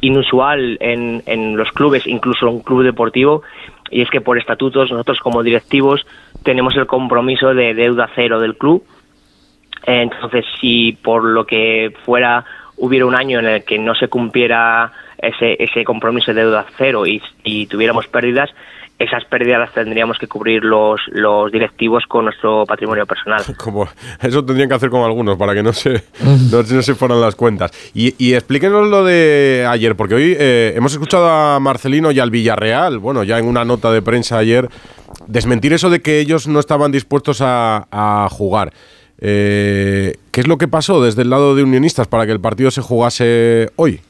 inusual 0.00 0.76
en, 0.80 1.22
en 1.26 1.56
los 1.56 1.70
clubes, 1.70 2.06
incluso 2.06 2.50
un 2.50 2.62
club 2.62 2.82
deportivo, 2.82 3.42
y 3.90 4.02
es 4.02 4.10
que 4.10 4.20
por 4.20 4.38
estatutos 4.38 4.90
nosotros 4.90 5.20
como 5.20 5.44
directivos 5.44 6.04
tenemos 6.42 6.76
el 6.76 6.86
compromiso 6.86 7.54
de 7.54 7.74
deuda 7.74 8.10
cero 8.14 8.40
del 8.40 8.56
club. 8.56 8.84
Entonces, 9.86 10.44
si 10.60 10.92
por 10.92 11.22
lo 11.24 11.46
que 11.46 11.92
fuera 12.04 12.44
hubiera 12.76 13.06
un 13.06 13.14
año 13.14 13.38
en 13.38 13.46
el 13.46 13.64
que 13.64 13.78
no 13.78 13.94
se 13.94 14.08
cumpliera 14.08 14.92
ese, 15.18 15.56
ese 15.62 15.84
compromiso 15.84 16.32
de 16.32 16.42
deuda 16.42 16.66
cero 16.76 17.06
y, 17.06 17.22
y 17.42 17.66
tuviéramos 17.66 18.06
pérdidas, 18.08 18.50
esas 18.98 19.24
pérdidas 19.24 19.58
las 19.58 19.72
tendríamos 19.72 20.18
que 20.18 20.28
cubrir 20.28 20.62
los, 20.62 21.00
los 21.08 21.50
directivos 21.50 22.04
con 22.06 22.26
nuestro 22.26 22.64
patrimonio 22.64 23.06
personal. 23.06 23.42
Como, 23.58 23.88
eso 24.22 24.44
tendrían 24.44 24.68
que 24.68 24.76
hacer 24.76 24.90
como 24.90 25.04
algunos 25.04 25.36
para 25.36 25.54
que 25.54 25.62
no 25.62 25.72
se, 25.72 26.04
no, 26.50 26.62
se 26.62 26.94
fueran 26.94 27.20
las 27.20 27.34
cuentas. 27.34 27.72
Y, 27.92 28.14
y, 28.24 28.34
explíquenos 28.34 28.88
lo 28.88 29.04
de 29.04 29.66
ayer, 29.68 29.96
porque 29.96 30.14
hoy 30.14 30.36
eh, 30.38 30.74
hemos 30.76 30.92
escuchado 30.92 31.28
a 31.28 31.58
Marcelino 31.60 32.12
y 32.12 32.20
al 32.20 32.30
Villarreal, 32.30 32.98
bueno, 32.98 33.24
ya 33.24 33.38
en 33.38 33.46
una 33.46 33.64
nota 33.64 33.90
de 33.90 34.00
prensa 34.00 34.38
ayer, 34.38 34.68
desmentir 35.26 35.72
eso 35.72 35.90
de 35.90 36.00
que 36.00 36.20
ellos 36.20 36.46
no 36.46 36.60
estaban 36.60 36.92
dispuestos 36.92 37.40
a, 37.40 37.86
a 37.90 38.28
jugar. 38.30 38.72
Eh, 39.26 40.16
¿Qué 40.30 40.42
es 40.42 40.46
lo 40.46 40.58
que 40.58 40.68
pasó 40.68 41.02
desde 41.02 41.22
el 41.22 41.30
lado 41.30 41.56
de 41.56 41.62
Unionistas 41.62 42.06
para 42.06 42.26
que 42.26 42.32
el 42.32 42.40
partido 42.40 42.70
se 42.70 42.82
jugase 42.82 43.70
hoy? 43.76 44.00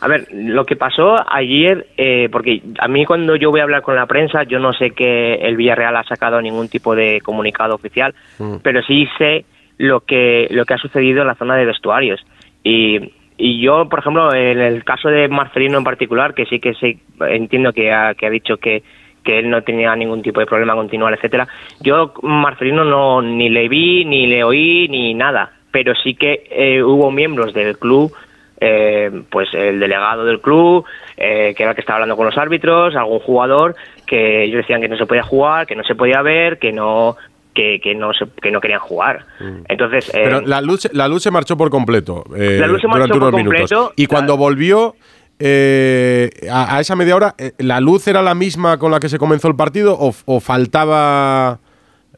A 0.00 0.06
ver, 0.06 0.28
lo 0.32 0.64
que 0.64 0.76
pasó 0.76 1.16
ayer, 1.28 1.88
eh, 1.96 2.28
porque 2.30 2.62
a 2.78 2.86
mí 2.86 3.04
cuando 3.04 3.34
yo 3.34 3.50
voy 3.50 3.58
a 3.58 3.64
hablar 3.64 3.82
con 3.82 3.96
la 3.96 4.06
prensa, 4.06 4.44
yo 4.44 4.60
no 4.60 4.72
sé 4.72 4.92
que 4.92 5.34
el 5.34 5.56
Villarreal 5.56 5.96
ha 5.96 6.04
sacado 6.04 6.40
ningún 6.40 6.68
tipo 6.68 6.94
de 6.94 7.20
comunicado 7.22 7.74
oficial, 7.74 8.14
mm. 8.38 8.58
pero 8.62 8.82
sí 8.84 9.08
sé 9.18 9.44
lo 9.78 10.00
que 10.02 10.46
lo 10.52 10.64
que 10.64 10.74
ha 10.74 10.78
sucedido 10.78 11.22
en 11.22 11.26
la 11.26 11.34
zona 11.34 11.56
de 11.56 11.66
vestuarios. 11.66 12.24
Y, 12.62 13.12
y 13.36 13.60
yo, 13.60 13.88
por 13.88 13.98
ejemplo, 13.98 14.32
en 14.32 14.60
el 14.60 14.84
caso 14.84 15.08
de 15.08 15.26
Marcelino 15.26 15.78
en 15.78 15.84
particular, 15.84 16.34
que 16.34 16.46
sí 16.46 16.60
que 16.60 16.74
sí, 16.74 17.00
entiendo 17.28 17.72
que 17.72 17.92
ha, 17.92 18.14
que 18.14 18.26
ha 18.26 18.30
dicho 18.30 18.58
que 18.58 18.84
que 19.22 19.38
él 19.38 19.50
no 19.50 19.62
tenía 19.62 19.94
ningún 19.96 20.22
tipo 20.22 20.40
de 20.40 20.46
problema 20.46 20.74
continuar, 20.74 21.14
etcétera. 21.14 21.46
Yo 21.80 22.12
Marcelino 22.22 22.84
no 22.84 23.22
ni 23.22 23.48
le 23.48 23.68
vi, 23.68 24.04
ni 24.04 24.26
le 24.26 24.44
oí, 24.44 24.88
ni 24.88 25.14
nada, 25.14 25.52
pero 25.70 25.94
sí 25.94 26.14
que 26.14 26.46
eh, 26.50 26.82
hubo 26.82 27.10
miembros 27.10 27.52
del 27.52 27.78
club, 27.78 28.12
eh, 28.60 29.10
pues 29.30 29.48
el 29.54 29.80
delegado 29.80 30.24
del 30.24 30.40
club, 30.40 30.84
eh, 31.16 31.54
que 31.56 31.62
era 31.62 31.72
el 31.72 31.74
que 31.74 31.80
estaba 31.80 31.98
hablando 31.98 32.16
con 32.16 32.26
los 32.26 32.38
árbitros, 32.38 32.96
algún 32.96 33.20
jugador, 33.20 33.74
que 34.06 34.44
ellos 34.44 34.58
decían 34.58 34.80
que 34.80 34.88
no 34.88 34.96
se 34.96 35.06
podía 35.06 35.22
jugar, 35.22 35.66
que 35.66 35.76
no 35.76 35.84
se 35.84 35.94
podía 35.94 36.22
ver, 36.22 36.58
que 36.58 36.72
no 36.72 37.16
que, 37.54 37.80
que 37.80 37.94
no 37.94 38.12
se, 38.12 38.26
que 38.40 38.50
no 38.50 38.60
querían 38.60 38.80
jugar. 38.80 39.24
Mm. 39.40 39.62
Entonces, 39.68 40.10
pero 40.12 40.40
la 40.40 40.60
luz 40.60 40.88
la 40.92 41.08
luz 41.08 41.22
se 41.22 41.30
marchó 41.30 41.56
por 41.56 41.68
completo. 41.68 42.24
la 42.30 42.66
luz 42.66 42.80
se 42.80 42.88
marchó 42.88 43.18
por 43.18 43.32
completo. 43.32 43.92
Y 43.96 44.06
cuando 44.06 44.36
volvió 44.36 44.94
eh, 45.40 46.30
a, 46.52 46.78
esa 46.80 46.94
media 46.96 47.16
hora, 47.16 47.34
eh, 47.38 47.52
¿la 47.58 47.80
luz 47.80 48.06
era 48.06 48.20
la 48.20 48.34
misma 48.34 48.78
con 48.78 48.90
la 48.90 49.00
que 49.00 49.08
se 49.08 49.18
comenzó 49.18 49.48
el 49.48 49.56
partido 49.56 49.96
o, 49.98 50.40
faltaba 50.40 51.58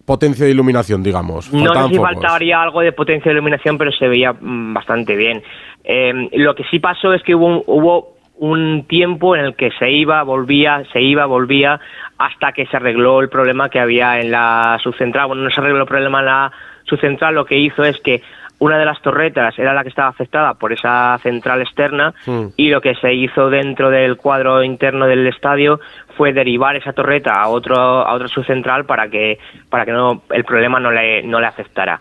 potencia 0.05 0.45
de 0.45 0.50
iluminación, 0.50 1.02
digamos. 1.05 1.52
No 1.52 1.73
sé 1.73 1.88
si 1.88 1.97
focos. 1.97 2.12
faltaría 2.12 2.61
algo 2.61 2.81
de 2.81 2.91
potencia 2.91 3.31
de 3.31 3.35
iluminación, 3.35 3.79
pero 3.79 3.93
se 3.93 4.09
veía 4.09 4.33
mm, 4.33 4.75
bastante 4.75 5.14
bien. 5.14 5.43
Eh, 5.85 6.29
lo 6.33 6.57
que 6.57 6.64
sí 6.64 6.81
pasó 6.81 7.14
es 7.14 7.23
que 7.23 7.37
hubo 7.37 7.47
un, 7.47 7.62
hubo 7.67 8.17
un 8.38 8.85
tiempo 8.88 9.37
en 9.37 9.45
el 9.45 9.55
que 9.55 9.71
se 9.79 9.93
iba, 9.93 10.21
volvía, 10.25 10.83
se 10.93 11.00
iba, 11.00 11.26
volvía, 11.26 11.79
hasta 12.19 12.50
que 12.50 12.67
se 12.67 12.76
arregló 12.76 13.21
el 13.21 13.29
problema 13.29 13.69
que 13.69 13.79
había 13.79 14.19
en 14.19 14.33
la 14.33 14.79
subcentral. 14.83 15.29
Bueno, 15.29 15.45
no 15.45 15.50
se 15.50 15.61
arregló 15.61 15.83
el 15.83 15.88
problema 15.88 16.19
en 16.19 16.26
la 16.26 16.52
subcentral, 16.85 17.37
lo 17.37 17.45
que 17.45 17.59
hizo 17.59 17.85
es 17.85 17.99
que 18.00 18.23
una 18.62 18.78
de 18.78 18.85
las 18.85 19.02
torretas 19.02 19.59
era 19.59 19.75
la 19.75 19.83
que 19.83 19.88
estaba 19.88 20.09
afectada 20.09 20.54
por 20.54 20.73
esa 20.73 21.19
central 21.21 21.62
externa 21.62 22.14
Mm. 22.26 22.47
y 22.57 22.71
lo 22.71 22.81
que 22.81 22.95
se 22.95 23.12
hizo 23.12 23.50
dentro 23.50 23.90
del 23.90 24.16
cuadro 24.16 24.62
interno 24.62 25.07
del 25.07 25.26
estadio 25.26 25.81
fue 26.16 26.33
derivar 26.33 26.76
esa 26.76 26.92
torreta 26.92 27.33
a 27.33 27.49
otro 27.49 27.76
a 27.76 28.14
otra 28.14 28.28
subcentral 28.28 28.85
para 28.85 29.09
que 29.09 29.38
para 29.69 29.85
que 29.85 29.90
no 29.90 30.23
el 30.31 30.45
problema 30.45 30.78
no 30.78 30.92
le 30.92 31.25
no 31.25 31.40
le 31.40 31.47
afectara. 31.47 32.00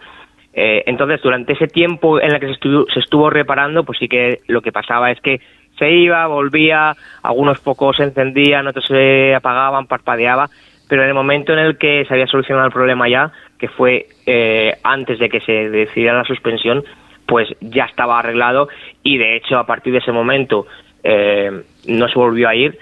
Eh, 0.54 0.84
entonces, 0.86 1.20
durante 1.24 1.54
ese 1.54 1.68
tiempo 1.68 2.20
en 2.22 2.34
el 2.34 2.40
que 2.40 2.48
se 2.48 2.54
estuvo, 2.54 2.86
se 2.94 3.00
estuvo 3.00 3.30
reparando, 3.30 3.84
pues 3.84 3.98
sí 3.98 4.08
que 4.08 4.42
lo 4.48 4.62
que 4.62 4.72
pasaba 4.72 5.10
es 5.10 5.20
que 5.20 5.40
se 5.80 5.90
iba, 5.90 6.28
volvía, 6.28 6.94
algunos 7.24 7.60
pocos 7.60 7.98
se 7.98 8.04
encendían, 8.04 8.68
otros 8.68 8.86
se 8.86 9.34
apagaban, 9.34 9.88
parpadeaba, 9.88 10.50
pero 10.90 11.04
en 11.04 11.08
el 11.08 11.16
momento 11.16 11.54
en 11.54 11.60
el 11.60 11.78
que 11.78 12.04
se 12.06 12.14
había 12.14 12.28
solucionado 12.28 12.68
el 12.68 12.74
problema 12.74 13.08
ya, 13.08 13.32
que 13.62 13.70
fue 13.70 14.08
eh, 14.26 14.76
antes 14.84 15.20
de 15.20 15.30
que 15.30 15.40
se 15.40 15.70
decidiera 15.70 16.18
la 16.18 16.26
suspensión, 16.26 16.84
pues 17.28 17.48
ya 17.62 17.86
estaba 17.86 18.20
arreglado 18.20 18.68
y 19.04 19.18
de 19.18 19.38
hecho 19.38 19.58
a 19.58 19.66
partir 19.66 19.94
de 19.94 20.00
ese 20.00 20.12
momento 20.12 20.66
eh, 21.04 21.62
no 21.88 22.08
se 22.10 22.16
volvió 22.20 22.50
a 22.50 22.56
ir. 22.56 22.78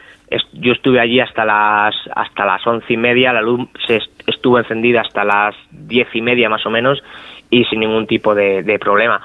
Yo 0.54 0.72
estuve 0.74 1.00
allí 1.00 1.20
hasta 1.20 1.44
las 1.44 1.96
hasta 2.16 2.46
las 2.46 2.66
once 2.66 2.94
y 2.94 2.98
media, 2.98 3.34
la 3.34 3.42
luz 3.42 3.68
se 3.86 3.98
est- 3.98 4.24
estuvo 4.28 4.58
encendida 4.58 5.02
hasta 5.02 5.24
las 5.24 5.56
diez 5.72 6.08
y 6.14 6.22
media 6.22 6.50
más 6.50 6.66
o 6.66 6.70
menos 6.70 7.04
y 7.50 7.66
sin 7.66 7.80
ningún 7.82 8.08
tipo 8.08 8.34
de, 8.36 8.64
de 8.64 8.80
problema. 8.80 9.22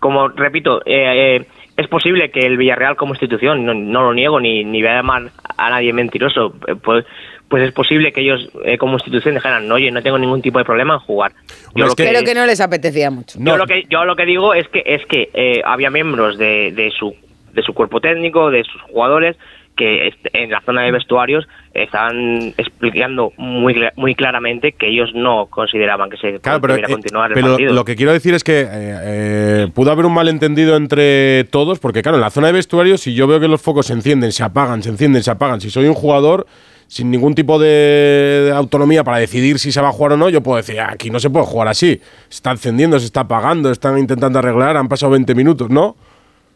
Como 0.00 0.28
repito, 0.28 0.82
eh, 0.84 1.36
eh, 1.36 1.46
es 1.76 1.86
posible 1.88 2.30
que 2.30 2.40
el 2.40 2.56
Villarreal 2.56 2.96
como 2.96 3.14
institución, 3.14 3.64
no, 3.64 3.72
no 3.72 4.02
lo 4.02 4.12
niego 4.14 4.40
ni, 4.40 4.64
ni 4.64 4.82
voy 4.82 4.90
a 4.90 4.96
llamar 4.96 5.22
a 5.56 5.70
nadie 5.70 5.92
mentiroso, 5.92 6.54
eh, 6.66 6.74
pues, 6.74 7.04
pues 7.52 7.64
es 7.68 7.72
posible 7.72 8.12
que 8.12 8.22
ellos 8.22 8.48
eh, 8.64 8.78
como 8.78 8.94
institución 8.94 9.34
dijeran, 9.34 9.70
oye, 9.70 9.90
no 9.90 10.02
tengo 10.02 10.16
ningún 10.16 10.40
tipo 10.40 10.58
de 10.58 10.64
problema 10.64 10.94
en 10.94 11.00
jugar. 11.00 11.32
Hombre, 11.68 11.82
es 11.82 12.12
lo 12.18 12.24
que- 12.24 12.34
no 12.34 12.46
les 12.46 12.62
apetecía 12.62 13.10
mucho. 13.10 13.38
No. 13.38 13.50
yo 13.50 13.56
lo 13.58 13.66
que 13.66 13.84
yo 13.90 14.06
lo 14.06 14.16
que 14.16 14.24
digo 14.24 14.54
es 14.54 14.66
que 14.68 14.82
es 14.86 15.04
que 15.04 15.28
eh, 15.34 15.60
había 15.66 15.90
miembros 15.90 16.38
de, 16.38 16.72
de 16.72 16.90
su 16.98 17.14
de 17.52 17.62
su 17.62 17.74
cuerpo 17.74 18.00
técnico, 18.00 18.50
de 18.50 18.64
sus 18.64 18.80
jugadores 18.90 19.36
que 19.76 20.12
en 20.32 20.50
la 20.50 20.60
zona 20.62 20.82
de 20.82 20.92
vestuarios 20.92 21.46
estaban 21.74 22.54
explicando 22.58 23.32
muy 23.36 23.74
cla- 23.74 23.92
muy 23.96 24.14
claramente 24.14 24.72
que 24.72 24.88
ellos 24.88 25.10
no 25.14 25.46
consideraban 25.46 26.08
que 26.10 26.16
se 26.18 26.38
Claro, 26.40 26.60
pero, 26.60 26.76
eh, 26.76 26.82
continuar 26.88 27.30
el 27.30 27.34
pero 27.34 27.48
partido. 27.48 27.72
lo 27.74 27.84
que 27.84 27.96
quiero 27.96 28.12
decir 28.12 28.32
es 28.34 28.44
que 28.44 28.60
eh, 28.60 28.66
eh, 28.70 29.68
pudo 29.74 29.90
haber 29.92 30.06
un 30.06 30.14
malentendido 30.14 30.76
entre 30.76 31.44
todos, 31.44 31.78
porque 31.80 32.00
claro, 32.02 32.16
en 32.16 32.22
la 32.22 32.30
zona 32.30 32.46
de 32.48 32.52
vestuario, 32.54 32.96
si 32.98 33.14
yo 33.14 33.26
veo 33.26 33.40
que 33.40 33.48
los 33.48 33.60
focos 33.60 33.86
se 33.86 33.92
encienden, 33.94 34.32
se 34.32 34.42
apagan, 34.42 34.82
se 34.82 34.90
encienden, 34.90 35.22
se 35.22 35.30
apagan, 35.30 35.60
si 35.60 35.70
soy 35.70 35.86
un 35.86 35.94
jugador 35.94 36.46
sin 36.92 37.10
ningún 37.10 37.34
tipo 37.34 37.58
de, 37.58 38.52
autonomía 38.54 39.02
para 39.02 39.16
decidir 39.16 39.58
si 39.58 39.72
se 39.72 39.80
va 39.80 39.88
a 39.88 39.92
jugar 39.92 40.12
o 40.12 40.16
no, 40.18 40.28
yo 40.28 40.42
puedo 40.42 40.58
decir, 40.58 40.78
"Ah, 40.78 40.90
aquí 40.92 41.08
no 41.08 41.18
se 41.20 41.30
puede 41.30 41.46
jugar 41.46 41.68
así. 41.68 41.98
Se 42.28 42.36
está 42.36 42.50
encendiendo, 42.50 42.98
se 42.98 43.06
está 43.06 43.20
apagando, 43.20 43.70
están 43.70 43.96
intentando 43.96 44.38
arreglar, 44.38 44.76
han 44.76 44.88
pasado 44.88 45.12
20 45.12 45.34
minutos, 45.34 45.70
¿no? 45.70 45.86
O 45.86 45.96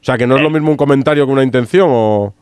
sea, 0.03 0.19
que 0.19 0.27
no 0.27 0.37
es 0.37 0.43
lo 0.43 0.51
mismo 0.51 0.71
un 0.71 0.77
comentario 0.77 1.25
que 1.25 1.33
una 1.33 1.43
intención 1.43 1.89
o... 1.91 2.35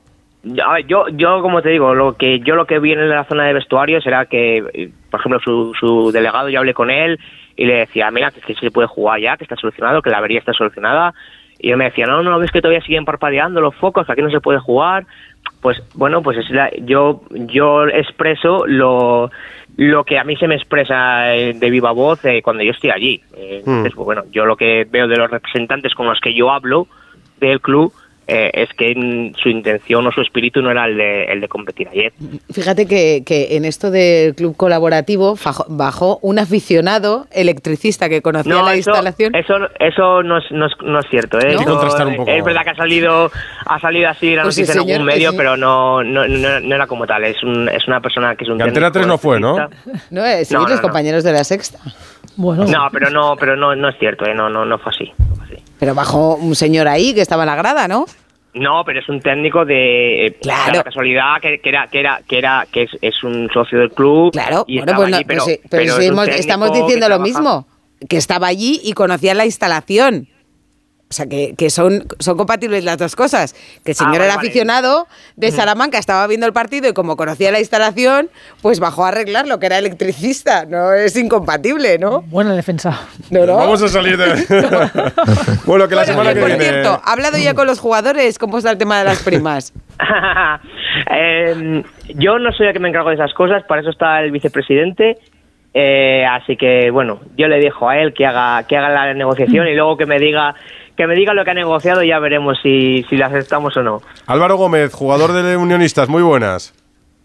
A 0.66 0.72
ver, 0.72 0.86
yo, 0.88 1.06
yo 1.10 1.40
como 1.40 1.62
te 1.62 1.68
digo, 1.68 1.94
lo 1.94 2.16
que 2.16 2.40
yo 2.40 2.56
lo 2.56 2.66
que 2.66 2.80
vi 2.80 2.90
en 2.90 3.08
la 3.08 3.26
zona 3.26 3.44
de 3.44 3.52
vestuario 3.52 4.00
será 4.00 4.26
que, 4.26 4.56
eh, 4.74 4.90
por 5.08 5.20
ejemplo, 5.20 5.38
su, 5.38 5.72
su 5.78 6.10
delegado, 6.10 6.48
yo 6.48 6.58
hablé 6.58 6.74
con 6.74 6.90
él 6.90 7.20
y 7.54 7.64
le 7.64 7.74
decía, 7.74 8.10
mira, 8.10 8.32
que, 8.32 8.40
que 8.40 8.54
se 8.56 8.72
puede 8.72 8.88
jugar 8.88 9.20
ya, 9.20 9.36
que 9.36 9.44
está 9.44 9.54
solucionado, 9.54 10.02
que 10.02 10.10
la 10.10 10.18
avería 10.18 10.40
está 10.40 10.52
solucionada. 10.52 11.14
Y 11.60 11.70
él 11.70 11.76
me 11.76 11.84
decía, 11.84 12.06
no, 12.06 12.22
no, 12.22 12.38
ves 12.40 12.50
que 12.50 12.60
todavía 12.60 12.82
siguen 12.82 13.04
parpadeando 13.04 13.60
los 13.60 13.74
focos, 13.76 14.04
que 14.04 14.12
aquí 14.12 14.20
no 14.20 14.30
se 14.30 14.40
puede 14.40 14.58
jugar. 14.58 15.06
Pues 15.64 15.82
bueno, 15.94 16.22
pues 16.22 16.36
es 16.36 16.50
la- 16.50 16.70
yo, 16.82 17.22
yo 17.30 17.86
expreso 17.88 18.66
lo, 18.66 19.30
lo 19.78 20.04
que 20.04 20.18
a 20.18 20.24
mí 20.24 20.36
se 20.36 20.46
me 20.46 20.56
expresa 20.56 21.34
eh, 21.34 21.54
de 21.54 21.70
viva 21.70 21.90
voz 21.90 22.22
eh, 22.26 22.42
cuando 22.42 22.62
yo 22.62 22.72
estoy 22.72 22.90
allí. 22.90 23.22
Eh, 23.34 23.60
entonces, 23.60 23.94
pues, 23.94 24.04
bueno, 24.04 24.24
yo 24.30 24.44
lo 24.44 24.56
que 24.56 24.86
veo 24.86 25.08
de 25.08 25.16
los 25.16 25.30
representantes 25.30 25.94
con 25.94 26.06
los 26.06 26.20
que 26.20 26.34
yo 26.34 26.50
hablo 26.52 26.86
del 27.40 27.62
club 27.62 27.94
eh, 28.26 28.50
es 28.54 28.68
que 28.76 29.32
su 29.42 29.48
intención 29.48 30.06
o 30.06 30.12
su 30.12 30.20
espíritu 30.22 30.62
no 30.62 30.70
era 30.70 30.86
el 30.86 30.96
de, 30.96 31.24
el 31.24 31.40
de 31.40 31.48
competir 31.48 31.88
ayer. 31.88 32.12
Fíjate 32.52 32.86
que, 32.86 33.22
que 33.24 33.56
en 33.56 33.64
esto 33.64 33.90
del 33.90 34.34
club 34.34 34.56
colaborativo 34.56 35.36
bajó 35.68 36.18
un 36.22 36.38
aficionado 36.38 37.26
electricista 37.32 38.08
que 38.08 38.22
conocía 38.22 38.54
la 38.62 38.74
eso, 38.74 38.90
instalación. 38.90 39.34
eso, 39.34 39.54
eso 39.78 40.22
no, 40.22 40.38
es, 40.38 40.44
no, 40.50 40.66
es, 40.66 40.72
no 40.82 41.00
es 41.00 41.06
cierto. 41.10 41.38
¿eh? 41.38 41.44
¿No? 41.44 41.48
Hay 41.50 41.56
que 41.56 41.62
Eso, 41.62 41.70
contrastar 41.72 42.06
un 42.06 42.16
poco. 42.16 42.30
Es 42.30 42.44
verdad 42.44 42.62
que 42.64 42.70
ha 42.70 42.76
salido, 42.76 43.30
ha 43.66 43.80
salido 43.80 44.08
así 44.08 44.34
la 44.34 44.42
Pues 44.42 44.56
noticia 44.58 44.80
el 44.80 44.88
en 44.88 44.92
algún 44.94 45.06
medio, 45.06 45.30
el- 45.30 45.36
pero 45.36 45.56
no, 45.56 46.02
no, 46.02 46.26
no, 46.26 46.60
no 46.60 46.74
era 46.74 46.86
como 46.86 47.06
tal. 47.06 47.24
Es, 47.24 47.42
un, 47.42 47.68
es 47.68 47.86
una 47.88 48.00
persona 48.00 48.34
que 48.36 48.44
es 48.44 48.50
un. 48.50 48.58
Que 48.58 48.64
Antena 48.64 48.90
técnico 48.90 48.92
3 48.92 49.06
no 49.06 49.18
fue, 49.18 49.40
¿no? 49.40 49.56
No, 50.10 50.24
eh, 50.24 50.44
sí, 50.44 50.54
No, 50.54 50.60
no, 50.62 50.68
los 50.68 50.76
no. 50.76 50.82
compañeros 50.82 51.24
de 51.24 51.32
la 51.32 51.44
sexta. 51.44 51.78
Bueno, 52.36 52.64
No, 52.64 52.88
pero 52.92 53.10
no, 53.10 53.36
pero 53.38 53.56
no, 53.56 53.76
no 53.76 53.88
es 53.90 53.96
cierto. 53.98 54.24
¿eh? 54.26 54.34
No, 54.34 54.48
no, 54.48 54.64
no 54.64 54.78
fue 54.78 54.92
así. 54.92 55.12
Pero 55.78 55.94
bajó 55.94 56.36
un 56.36 56.54
señor 56.54 56.88
ahí 56.88 57.14
que 57.14 57.20
estaba 57.20 57.42
en 57.42 57.48
la 57.48 57.56
grada, 57.56 57.88
¿no? 57.88 58.06
No, 58.54 58.84
pero 58.86 59.00
es 59.00 59.08
un 59.08 59.20
técnico 59.20 59.64
de 59.64 60.26
eh, 60.26 60.36
Claro. 60.40 60.72
da 60.72 60.78
la 60.78 60.84
casualidad 60.84 61.40
que, 61.42 61.58
que 61.58 61.68
era 61.68 61.88
que 61.88 61.98
era 62.00 62.20
que 62.26 62.38
era 62.38 62.66
que 62.70 62.82
es, 62.84 62.90
es 63.02 63.24
un 63.24 63.50
socio 63.52 63.80
del 63.80 63.90
club. 63.90 64.32
Claro, 64.32 64.64
y 64.68 64.78
bueno, 64.78 64.92
pues 64.94 65.10
no, 65.10 65.16
allí, 65.16 65.24
pero, 65.24 65.44
pero, 65.68 65.96
sí, 65.96 66.08
pero 66.08 66.22
es 66.22 66.40
estamos 66.40 66.72
diciendo 66.72 67.08
lo 67.08 67.18
mismo, 67.18 67.66
que 68.08 68.16
estaba 68.16 68.46
allí 68.46 68.80
y 68.84 68.92
conocía 68.92 69.34
la 69.34 69.44
instalación. 69.44 70.28
O 71.10 71.12
sea, 71.14 71.26
que, 71.26 71.54
que 71.56 71.70
son, 71.70 72.06
son 72.18 72.36
compatibles 72.36 72.82
las 72.82 72.98
dos 72.98 73.14
cosas. 73.14 73.52
Que 73.84 73.92
el 73.92 73.94
Ah, 73.94 73.98
señor 73.98 74.12
vale, 74.14 74.24
era 74.24 74.34
vale. 74.36 74.48
aficionado 74.48 75.06
de 75.36 75.50
Salamanca, 75.52 75.98
estaba 75.98 76.26
viendo 76.26 76.46
el 76.46 76.52
partido 76.52 76.88
y 76.88 76.92
como 76.92 77.16
conocía 77.16 77.52
la 77.52 77.60
instalación, 77.60 78.30
pues 78.62 78.80
bajó 78.80 79.04
a 79.04 79.08
arreglar 79.08 79.46
lo 79.46 79.60
que 79.60 79.66
era 79.66 79.78
electricista. 79.78 80.64
No 80.64 80.92
es 80.92 81.14
incompatible, 81.16 81.98
¿no? 81.98 82.22
buena 82.22 82.54
defensa. 82.56 82.98
No, 83.30 83.46
no. 83.46 83.56
Vamos 83.56 83.82
a 83.82 83.88
salir 83.88 84.16
de... 84.16 84.24
bueno, 85.66 85.86
que 85.88 85.94
la 85.94 86.02
Bueno, 86.04 86.06
semana 86.06 86.30
y 86.32 86.34
que 86.34 86.40
por 86.40 86.48
viene... 86.48 86.64
cierto, 86.64 87.00
¿ha 87.04 87.12
hablado 87.12 87.38
ya 87.38 87.54
con 87.54 87.66
los 87.66 87.78
jugadores? 87.78 88.38
¿Cómo 88.38 88.58
está 88.58 88.70
el 88.72 88.78
tema 88.78 88.98
de 88.98 89.04
las 89.04 89.22
primas? 89.22 89.72
Eh, 91.10 91.82
yo 92.14 92.38
no 92.38 92.52
soy 92.52 92.68
el 92.68 92.72
que 92.72 92.78
me 92.78 92.88
encargo 92.88 93.08
de 93.10 93.16
esas 93.16 93.34
cosas, 93.34 93.62
para 93.64 93.80
eso 93.80 93.90
está 93.90 94.20
el 94.22 94.30
vicepresidente. 94.30 95.18
eh, 95.74 96.24
así 96.24 96.56
que 96.56 96.90
bueno, 96.90 97.20
yo 97.36 97.48
le 97.48 97.58
dejo 97.58 97.88
a 97.88 97.98
él 97.98 98.14
que 98.14 98.24
haga 98.26 98.62
que 98.66 98.76
haga 98.76 98.88
la 98.90 99.12
negociación 99.14 99.66
y 99.66 99.74
luego 99.74 99.96
que 99.96 100.06
me 100.06 100.18
diga 100.18 100.54
que 100.96 101.06
me 101.06 101.14
diga 101.14 101.34
lo 101.34 101.44
que 101.44 101.50
ha 101.50 101.54
negociado 101.54 102.02
y 102.02 102.08
ya 102.08 102.18
veremos 102.18 102.58
si, 102.62 103.04
si 103.10 103.16
la 103.16 103.26
aceptamos 103.26 103.76
o 103.76 103.82
no. 103.82 104.02
Álvaro 104.26 104.56
Gómez, 104.56 104.92
jugador 104.92 105.32
de 105.32 105.56
Unionistas, 105.56 106.08
muy 106.08 106.22
buenas. 106.22 106.72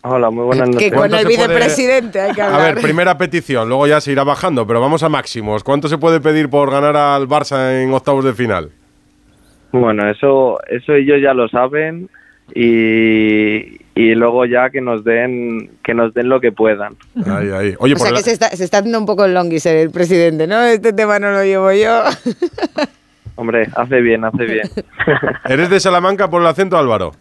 Hola, 0.01 0.29
muy 0.29 0.45
buenas 0.45 0.69
que 0.69 0.73
noches. 0.75 0.89
con 0.91 0.97
¿Cuánto 0.99 1.17
el 1.17 1.23
puede- 1.25 1.37
vicepresidente 1.37 2.21
hay 2.21 2.33
que 2.33 2.41
A 2.41 2.45
hablar. 2.47 2.75
ver, 2.75 2.83
primera 2.83 3.17
petición, 3.17 3.67
luego 3.67 3.85
ya 3.85 3.99
se 3.99 4.11
irá 4.13 4.23
bajando, 4.23 4.65
pero 4.65 4.79
vamos 4.79 5.03
a 5.03 5.09
máximos. 5.09 5.63
¿Cuánto 5.63 5.87
se 5.89 5.97
puede 5.97 6.21
pedir 6.21 6.49
por 6.49 6.71
ganar 6.71 6.95
al 6.95 7.27
Barça 7.27 7.81
en 7.83 7.93
octavos 7.93 8.23
de 8.23 8.33
final? 8.33 8.69
Bueno, 9.73 10.09
eso, 10.09 10.57
eso 10.67 10.93
ellos 10.93 11.17
ya 11.21 11.33
lo 11.33 11.47
saben 11.49 12.09
y, 12.55 13.77
y 13.93 14.15
luego 14.15 14.45
ya 14.45 14.69
que 14.69 14.79
nos 14.81 15.03
den 15.03 15.69
que 15.83 15.93
nos 15.93 16.13
den 16.13 16.29
lo 16.29 16.39
que 16.39 16.51
puedan. 16.53 16.95
Ahí, 17.27 17.49
ahí. 17.49 17.75
Oye, 17.79 17.93
o 17.93 17.97
por 17.97 18.07
sea 18.07 18.11
la- 18.11 18.17
que 18.17 18.23
se 18.23 18.31
está, 18.31 18.49
se 18.49 18.63
está 18.63 18.77
haciendo 18.79 18.99
un 18.99 19.05
poco 19.05 19.25
el 19.25 19.33
longis 19.33 19.65
el 19.65 19.91
presidente, 19.91 20.47
¿no? 20.47 20.61
Este 20.63 20.93
tema 20.93 21.19
no 21.19 21.31
lo 21.31 21.43
llevo 21.43 21.71
yo. 21.73 22.03
Hombre, 23.39 23.69
hace 23.73 24.01
bien, 24.01 24.25
hace 24.25 24.43
bien. 24.43 24.69
¿eres 25.45 25.69
de 25.69 25.79
Salamanca 25.79 26.29
por 26.29 26.41
el 26.41 26.47
acento, 26.47 26.77
Álvaro? 26.77 27.13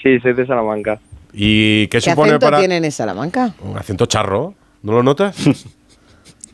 sí, 0.00 0.20
soy 0.20 0.32
de 0.34 0.46
Salamanca. 0.46 1.00
¿Y 1.32 1.88
qué, 1.88 1.98
¿Qué 1.98 2.00
supone 2.10 2.28
acento 2.30 2.46
para...? 2.46 2.58
tienen 2.58 2.84
en 2.84 2.92
Salamanca? 2.92 3.54
Un 3.62 3.76
acento 3.76 4.06
charro, 4.06 4.54
¿no 4.82 4.92
lo 4.92 5.02
notas? 5.02 5.36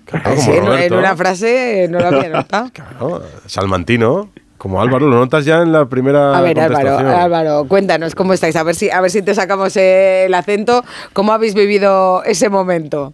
Claro, 0.07 0.25
como 0.37 0.41
Sí, 0.43 0.51
en- 0.85 0.95
una 0.95 1.17
frase 1.17 1.87
no 1.91 1.99
lo 1.99 2.07
había 2.09 2.29
notado. 2.31 2.71
Claro, 2.73 3.23
salmantino, 3.47 4.31
como 4.59 4.81
Álvaro, 4.81 5.07
lo 5.09 5.17
notas 5.17 5.45
ya 5.47 5.61
en 5.63 5.73
la 5.73 5.87
primera 5.87 6.37
A 6.37 6.41
ver, 6.43 6.59
Álvaro. 6.61 6.99
Álvaro, 6.99 7.65
cuéntanos 7.69 8.15
cómo 8.15 8.33
estáis, 8.33 8.57
a 8.57 8.63
ver 8.63 8.75
si, 8.75 8.91
a 8.91 9.01
ver 9.03 9.11
si 9.11 9.21
te 9.23 9.35
sacamos 9.35 9.77
el 9.77 10.33
acento, 10.33 10.83
cómo 11.13 11.33
habéis 11.33 11.55
vivido 11.55 12.23
ese 12.25 12.49
momento. 12.51 13.13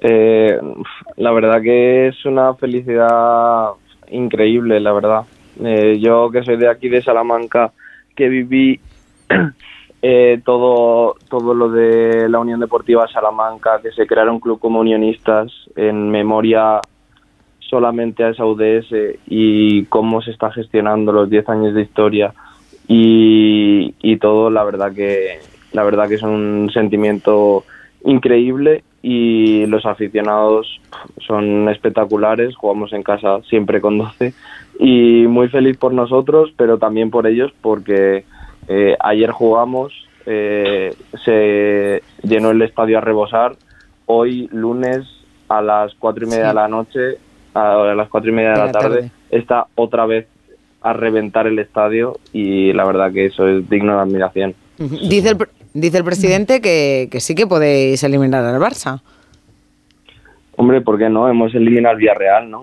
Eh, 0.00 0.58
la 1.16 1.32
verdad 1.32 1.60
que 1.62 2.08
es 2.08 2.24
una 2.26 2.54
felicidad 2.54 3.68
increíble, 4.10 4.80
la 4.80 4.92
verdad. 4.92 5.22
Eh, 5.62 5.98
yo 6.00 6.30
que 6.30 6.42
soy 6.44 6.56
de 6.56 6.68
aquí 6.68 6.88
de 6.88 7.02
Salamanca, 7.02 7.72
que 8.14 8.28
viví 8.28 8.80
eh, 10.02 10.40
todo 10.44 11.14
todo 11.28 11.54
lo 11.54 11.70
de 11.70 12.28
la 12.28 12.38
Unión 12.38 12.60
Deportiva 12.60 13.08
Salamanca, 13.08 13.80
que 13.82 13.92
se 13.92 14.06
creara 14.06 14.32
un 14.32 14.40
club 14.40 14.58
como 14.58 14.80
unionistas 14.80 15.52
en 15.76 16.10
memoria 16.10 16.80
solamente 17.60 18.22
a 18.22 18.30
esa 18.30 18.44
UDS 18.44 19.18
y 19.26 19.84
cómo 19.86 20.22
se 20.22 20.30
está 20.30 20.52
gestionando 20.52 21.12
los 21.12 21.28
10 21.28 21.48
años 21.48 21.74
de 21.74 21.82
historia 21.82 22.32
y, 22.86 23.94
y 24.00 24.16
todo, 24.18 24.50
la 24.50 24.62
verdad 24.62 24.92
que 24.92 25.40
la 25.72 25.82
verdad 25.82 26.08
que 26.08 26.14
es 26.14 26.22
un 26.22 26.70
sentimiento 26.72 27.64
increíble 28.04 28.84
y 29.08 29.66
los 29.66 29.86
aficionados 29.86 30.80
son 31.24 31.68
espectaculares, 31.68 32.56
jugamos 32.56 32.92
en 32.92 33.04
casa 33.04 33.40
siempre 33.48 33.80
con 33.80 33.98
12 33.98 34.34
y 34.80 35.28
muy 35.28 35.46
feliz 35.48 35.76
por 35.76 35.92
nosotros, 35.94 36.52
pero 36.56 36.76
también 36.78 37.12
por 37.12 37.28
ellos 37.28 37.52
porque 37.60 38.24
eh, 38.66 38.96
ayer 38.98 39.30
jugamos, 39.30 39.92
eh, 40.26 40.92
se 41.24 42.02
llenó 42.26 42.50
el 42.50 42.62
estadio 42.62 42.98
a 42.98 43.00
rebosar, 43.00 43.54
hoy 44.06 44.48
lunes 44.50 45.06
a 45.48 45.62
las 45.62 45.94
cuatro 45.94 46.24
y 46.26 46.28
media 46.30 46.42
Sí. 46.42 46.48
de 46.48 46.54
la 46.54 46.66
noche, 46.66 47.00
a 47.54 47.94
las 47.94 48.08
cuatro 48.08 48.30
y 48.30 48.34
media 48.34 48.54
de, 48.54 48.58
De 48.60 48.66
la, 48.66 48.72
tarde, 48.72 48.96
tarde. 48.96 49.10
está 49.30 49.66
otra 49.76 50.06
vez 50.06 50.26
a 50.82 50.92
reventar 50.94 51.46
el 51.46 51.60
estadio 51.60 52.16
y 52.32 52.72
la 52.72 52.84
verdad 52.84 53.12
que 53.12 53.26
eso 53.26 53.46
es 53.46 53.70
digno 53.70 53.94
de 53.94 54.00
admiración. 54.02 54.54
Dice 54.78 55.30
el, 55.30 55.36
dice 55.76 55.98
el 55.98 56.04
presidente 56.04 56.60
que, 56.60 57.08
que 57.10 57.20
sí 57.20 57.34
que 57.34 57.46
podéis 57.46 58.02
eliminar 58.02 58.44
al 58.44 58.60
Barça. 58.60 59.00
Hombre, 60.56 60.80
¿por 60.80 60.98
qué 60.98 61.08
no? 61.08 61.28
Hemos 61.28 61.54
eliminado 61.54 61.92
al 61.92 61.98
Villarreal, 61.98 62.50
¿no? 62.50 62.62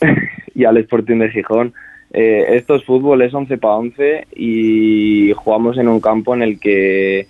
y 0.54 0.64
al 0.64 0.76
Sporting 0.76 1.18
de 1.18 1.30
Gijón. 1.30 1.72
Eh, 2.12 2.56
esto 2.56 2.74
es 2.74 2.84
fútbol, 2.84 3.22
es 3.22 3.34
11 3.34 3.58
para 3.58 3.76
11 3.76 4.28
y 4.36 5.32
jugamos 5.34 5.76
en 5.78 5.88
un 5.88 6.00
campo 6.00 6.34
en 6.34 6.42
el 6.42 6.58
que 6.60 7.26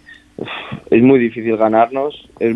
es 0.90 1.02
muy 1.02 1.18
difícil 1.18 1.56
ganarnos. 1.56 2.28
Es, 2.40 2.54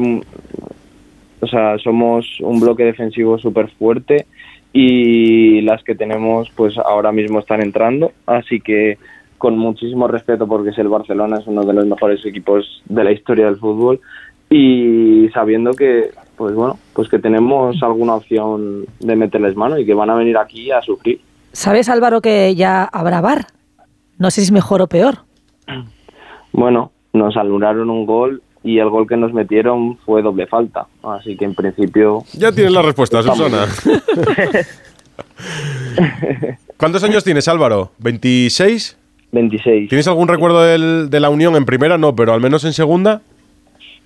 o 1.40 1.46
sea, 1.46 1.78
somos 1.78 2.38
un 2.40 2.60
bloque 2.60 2.84
defensivo 2.84 3.38
súper 3.38 3.68
fuerte 3.70 4.26
y 4.72 5.60
las 5.62 5.82
que 5.84 5.94
tenemos 5.94 6.50
pues 6.56 6.76
ahora 6.78 7.12
mismo 7.12 7.38
están 7.38 7.62
entrando. 7.62 8.12
Así 8.26 8.60
que 8.60 8.98
con 9.42 9.58
muchísimo 9.58 10.06
respeto 10.06 10.46
porque 10.46 10.70
es 10.70 10.78
el 10.78 10.86
Barcelona, 10.86 11.38
es 11.40 11.46
uno 11.48 11.64
de 11.64 11.72
los 11.72 11.84
mejores 11.84 12.24
equipos 12.24 12.80
de 12.84 13.02
la 13.02 13.10
historia 13.10 13.46
del 13.46 13.56
fútbol 13.56 13.98
y 14.48 15.28
sabiendo 15.34 15.72
que 15.72 16.10
pues 16.36 16.54
bueno 16.54 16.78
pues 16.92 17.08
que 17.08 17.18
tenemos 17.18 17.82
alguna 17.82 18.14
opción 18.14 18.86
de 19.00 19.16
meterles 19.16 19.56
mano 19.56 19.80
y 19.80 19.84
que 19.84 19.94
van 19.94 20.10
a 20.10 20.14
venir 20.14 20.38
aquí 20.38 20.70
a 20.70 20.80
sufrir 20.80 21.20
¿Sabes, 21.50 21.88
Álvaro, 21.88 22.20
que 22.20 22.54
ya 22.54 22.84
habrá 22.84 23.20
bar? 23.20 23.46
No 24.16 24.30
sé 24.30 24.42
si 24.42 24.46
es 24.46 24.52
mejor 24.52 24.80
o 24.80 24.86
peor. 24.86 25.24
bueno 26.52 26.92
nos 27.12 27.36
anularon 27.36 27.90
un 27.90 28.06
gol 28.06 28.44
y 28.62 28.78
el 28.78 28.90
gol 28.90 29.08
que 29.08 29.16
nos 29.16 29.32
metieron 29.32 29.96
fue 30.06 30.22
doble 30.22 30.46
falta 30.46 30.86
así 31.02 31.36
que 31.36 31.46
en 31.46 31.56
principio 31.56 32.22
Ya 32.34 32.52
tienes 32.52 32.72
la 32.72 32.82
respuesta, 32.82 33.18
Estamos 33.18 33.40
Susana. 33.40 33.66
¿Cuántos 36.76 37.02
años 37.02 37.24
tienes, 37.24 37.48
Álvaro? 37.48 37.90
¿26? 38.00 39.01
26 39.32 39.88
¿Tienes 39.88 40.06
algún 40.08 40.28
recuerdo 40.28 40.62
del- 40.62 41.10
de 41.10 41.20
la 41.20 41.30
Unión 41.30 41.56
en 41.56 41.64
primera? 41.64 41.98
No, 41.98 42.14
pero 42.14 42.32
al 42.32 42.40
menos 42.40 42.64
en 42.64 42.72
segunda. 42.72 43.20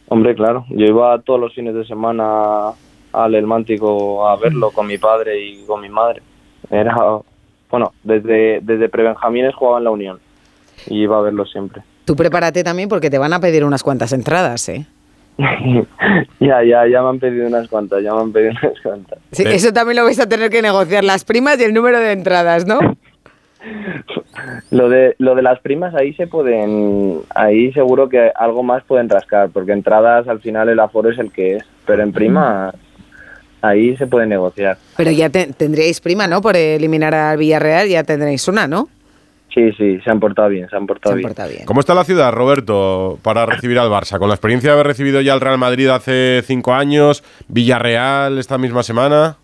hombre 0.09 0.35
claro 0.35 0.65
yo 0.71 0.87
iba 0.87 1.19
todos 1.21 1.41
los 1.41 1.53
fines 1.55 1.75
de 1.75 1.85
semana 1.85 2.69
al 3.13 3.35
El 3.35 3.47
Mántico 3.47 4.27
a 4.29 4.37
verlo 4.37 4.71
con 4.71 4.87
mi 4.87 4.99
padre 4.99 5.39
y 5.43 5.65
con 5.67 5.81
mi 5.81 5.89
madre 5.89 6.23
era 6.71 6.95
bueno 7.71 7.93
desde 8.05 8.61
desde 8.63 8.89
prebenjamines 8.89 9.55
jugaba 9.55 9.79
en 9.79 9.85
la 9.85 9.91
Unión 9.91 10.19
y 10.89 11.03
iba 11.03 11.19
a 11.19 11.23
verlo 11.23 11.45
siempre 11.45 11.83
Tú 12.05 12.15
prepárate 12.15 12.63
también 12.63 12.89
porque 12.89 13.11
te 13.11 13.19
van 13.19 13.33
a 13.33 13.41
pedir 13.41 13.65
unas 13.65 13.83
cuantas 13.83 14.13
entradas, 14.13 14.69
¿eh? 14.69 14.87
ya, 16.41 16.63
ya, 16.63 16.87
ya 16.87 17.03
me 17.03 17.09
han 17.09 17.19
pedido 17.19 17.49
unas 17.49 17.67
cuantas, 17.69 18.01
ya 18.03 18.15
me 18.15 18.21
han 18.21 18.33
pedido 18.33 18.53
unas 18.63 18.81
cuantas. 18.81 19.19
Sí, 19.33 19.43
Sí. 19.43 19.49
Eso 19.53 19.73
también 19.73 19.97
lo 19.97 20.05
vais 20.05 20.21
a 20.21 20.29
tener 20.29 20.49
que 20.49 20.63
negociar, 20.63 21.03
las 21.03 21.25
primas 21.25 21.59
y 21.61 21.65
el 21.65 21.75
número 21.75 21.99
de 21.99 22.13
entradas, 22.13 22.65
¿no? 22.65 22.79
Lo 24.71 24.89
de, 24.89 25.15
lo 25.19 25.35
de 25.35 25.43
las 25.43 25.61
primas 25.61 25.95
ahí 25.95 26.13
se 26.15 26.27
pueden, 26.27 27.21
ahí 27.35 27.73
seguro 27.73 28.09
que 28.09 28.31
algo 28.35 28.63
más 28.63 28.83
pueden 28.85 29.09
rascar, 29.09 29.49
porque 29.51 29.73
entradas 29.73 30.29
al 30.29 30.41
final 30.41 30.69
el 30.69 30.79
aforo 30.81 31.11
es 31.11 31.19
el 31.19 31.31
que 31.33 31.57
es, 31.57 31.65
pero 31.87 32.03
en 32.03 32.13
primas 32.13 32.75
ahí 33.63 33.97
se 33.97 34.07
puede 34.07 34.27
negociar. 34.27 34.77
Pero 34.97 35.11
ya 35.11 35.31
te- 35.31 35.53
tendríais 35.53 36.01
prima, 36.01 36.27
¿no? 36.27 36.41
Por 36.41 36.57
eliminar 36.57 37.15
al 37.15 37.39
Villarreal 37.39 37.89
ya 37.89 38.05
tendréis 38.05 38.47
una, 38.49 38.67
¿no? 38.69 38.89
Sí, 39.53 39.73
sí, 39.73 39.99
se 40.05 40.11
han 40.11 40.21
portado 40.21 40.51
bien, 40.51 40.69
se 40.69 40.77
han 40.77 40.83
Se 40.83 40.87
portado 40.87 41.13
han 41.15 41.19
bien. 41.19 41.29
portado 41.31 41.49
bien. 41.49 41.65
¿Cómo 41.65 41.81
está 41.81 41.95
la 41.95 42.05
ciudad, 42.05 42.31
Roberto, 42.33 43.19
para 43.23 43.47
recibir 43.47 43.79
al 43.79 43.89
Barça? 43.89 44.19
Con 44.19 44.29
la 44.29 44.35
experiencia 44.35 44.69
de 44.71 44.75
haber 44.75 44.87
recibido 44.87 45.23
ya 45.23 45.33
al 45.33 45.41
Real 45.41 45.57
Madrid 45.57 45.89
hace 45.89 46.43
cinco 46.45 46.75
años, 46.75 47.25
Villarreal 47.49 48.39
esta 48.39 48.59
misma 48.59 48.83
semana. 48.83 49.39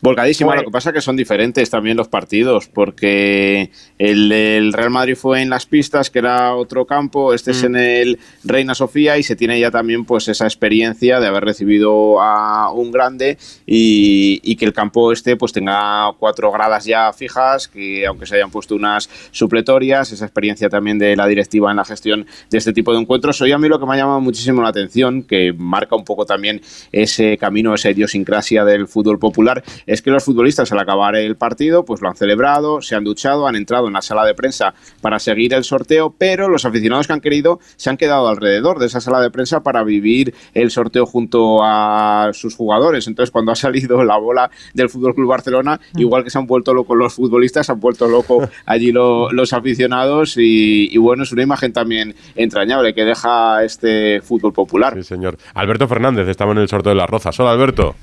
Volcadísima, 0.00 0.54
lo 0.54 0.62
que 0.62 0.70
pasa 0.70 0.90
es 0.90 0.94
que 0.94 1.00
son 1.00 1.16
diferentes 1.16 1.70
también 1.70 1.96
los 1.96 2.08
partidos, 2.08 2.68
porque 2.68 3.70
el 3.98 4.72
Real 4.72 4.90
Madrid 4.90 5.16
fue 5.16 5.42
en 5.42 5.50
las 5.50 5.66
pistas, 5.66 6.10
que 6.10 6.20
era 6.20 6.54
otro 6.54 6.86
campo, 6.86 7.34
este 7.34 7.50
es 7.50 7.64
en 7.64 7.74
el 7.74 8.18
Reina 8.44 8.74
Sofía 8.74 9.18
y 9.18 9.22
se 9.22 9.34
tiene 9.34 9.58
ya 9.58 9.70
también 9.70 10.04
pues 10.04 10.28
esa 10.28 10.44
experiencia 10.44 11.18
de 11.18 11.26
haber 11.26 11.44
recibido 11.44 12.20
a 12.20 12.70
un 12.72 12.92
grande 12.92 13.38
y, 13.66 14.40
y 14.42 14.56
que 14.56 14.64
el 14.64 14.72
campo 14.72 15.12
este 15.12 15.36
pues 15.36 15.52
tenga 15.52 16.12
cuatro 16.18 16.52
gradas 16.52 16.84
ya 16.84 17.12
fijas, 17.12 17.66
que 17.68 18.06
aunque 18.06 18.26
se 18.26 18.36
hayan 18.36 18.50
puesto 18.50 18.74
unas 18.76 19.10
supletorias, 19.30 20.12
esa 20.12 20.24
experiencia 20.24 20.68
también 20.68 20.98
de 20.98 21.16
la 21.16 21.26
directiva 21.26 21.70
en 21.70 21.76
la 21.76 21.84
gestión 21.84 22.26
de 22.50 22.58
este 22.58 22.72
tipo 22.72 22.92
de 22.92 23.00
encuentros. 23.00 23.40
Hoy 23.40 23.52
a 23.52 23.58
mí 23.58 23.68
lo 23.68 23.80
que 23.80 23.86
me 23.86 23.94
ha 23.94 23.96
llamado 23.96 24.20
muchísimo 24.20 24.62
la 24.62 24.68
atención, 24.68 25.22
que 25.22 25.52
marca 25.56 25.96
un 25.96 26.04
poco 26.04 26.24
también 26.24 26.60
ese 26.92 27.36
camino, 27.36 27.74
esa 27.74 27.90
idiosincrasia 27.90 28.64
del 28.64 28.86
fútbol 28.86 29.18
popular, 29.18 29.62
es 29.88 30.02
que 30.02 30.10
los 30.12 30.22
futbolistas 30.24 30.70
al 30.70 30.78
acabar 30.78 31.16
el 31.16 31.36
partido 31.36 31.84
pues 31.84 32.00
lo 32.00 32.08
han 32.08 32.14
celebrado, 32.14 32.80
se 32.82 32.94
han 32.94 33.02
duchado, 33.02 33.48
han 33.48 33.56
entrado 33.56 33.88
en 33.88 33.94
la 33.94 34.02
sala 34.02 34.24
de 34.24 34.34
prensa 34.34 34.74
para 35.00 35.18
seguir 35.18 35.54
el 35.54 35.64
sorteo, 35.64 36.14
pero 36.16 36.48
los 36.48 36.64
aficionados 36.64 37.06
que 37.08 37.14
han 37.14 37.20
querido 37.20 37.58
se 37.76 37.90
han 37.90 37.96
quedado 37.96 38.28
alrededor 38.28 38.78
de 38.78 38.86
esa 38.86 39.00
sala 39.00 39.20
de 39.20 39.30
prensa 39.30 39.60
para 39.64 39.82
vivir 39.82 40.34
el 40.54 40.70
sorteo 40.70 41.06
junto 41.06 41.64
a 41.64 42.30
sus 42.34 42.54
jugadores. 42.54 43.08
Entonces 43.08 43.30
cuando 43.32 43.50
ha 43.50 43.56
salido 43.56 44.04
la 44.04 44.18
bola 44.18 44.50
del 44.74 44.88
Fútbol 44.88 45.14
Club 45.14 45.28
Barcelona, 45.30 45.80
igual 45.96 46.22
que 46.22 46.30
se 46.30 46.38
han 46.38 46.46
vuelto 46.46 46.72
locos 46.74 46.96
los 46.96 47.14
futbolistas, 47.14 47.66
se 47.66 47.72
han 47.72 47.80
vuelto 47.80 48.06
locos 48.08 48.48
allí 48.66 48.92
lo- 48.92 49.32
los 49.32 49.52
aficionados 49.52 50.36
y, 50.36 50.88
y 50.94 50.98
bueno, 50.98 51.22
es 51.22 51.32
una 51.32 51.42
imagen 51.42 51.72
también 51.72 52.14
entrañable 52.36 52.94
que 52.94 53.04
deja 53.04 53.64
este 53.64 54.20
fútbol 54.20 54.52
popular. 54.52 54.92
Sí, 54.94 55.02
señor. 55.02 55.38
Alberto 55.54 55.88
Fernández 55.88 56.28
estaba 56.28 56.52
en 56.52 56.58
el 56.58 56.68
sorteo 56.68 56.90
de 56.90 56.96
las 56.96 57.08
rozas. 57.08 57.40
Hola, 57.40 57.52
Alberto. 57.52 57.94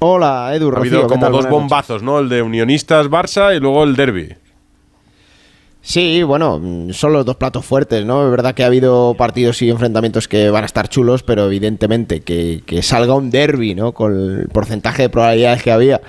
Hola, 0.00 0.54
Edu, 0.54 0.72
Ha 0.74 0.78
habido 0.78 1.02
¿qué 1.02 1.14
como 1.14 1.30
dos 1.30 1.48
bombazos, 1.48 2.02
¿no? 2.02 2.18
El 2.18 2.28
de 2.28 2.42
Unionistas 2.42 3.08
Barça 3.08 3.56
y 3.56 3.60
luego 3.60 3.84
el 3.84 3.96
Derby. 3.96 4.34
Sí, 5.86 6.22
bueno, 6.22 6.58
mm, 6.58 6.92
son 6.92 7.12
los 7.12 7.26
dos 7.26 7.36
platos 7.36 7.62
fuertes, 7.62 8.06
¿no? 8.06 8.24
Es 8.24 8.30
verdad 8.30 8.54
que 8.54 8.64
ha 8.64 8.68
habido 8.68 9.14
partidos 9.18 9.60
y 9.60 9.68
enfrentamientos 9.68 10.28
que 10.28 10.48
van 10.48 10.62
a 10.62 10.66
estar 10.66 10.88
chulos, 10.88 11.22
pero 11.22 11.44
evidentemente 11.44 12.22
que, 12.22 12.62
que 12.64 12.82
salga 12.82 13.12
un 13.12 13.30
derby, 13.30 13.74
¿no? 13.74 13.92
Con 13.92 14.40
el 14.40 14.48
porcentaje 14.48 15.02
de 15.02 15.08
probabilidades 15.10 15.62
que 15.62 15.70
había 15.70 16.00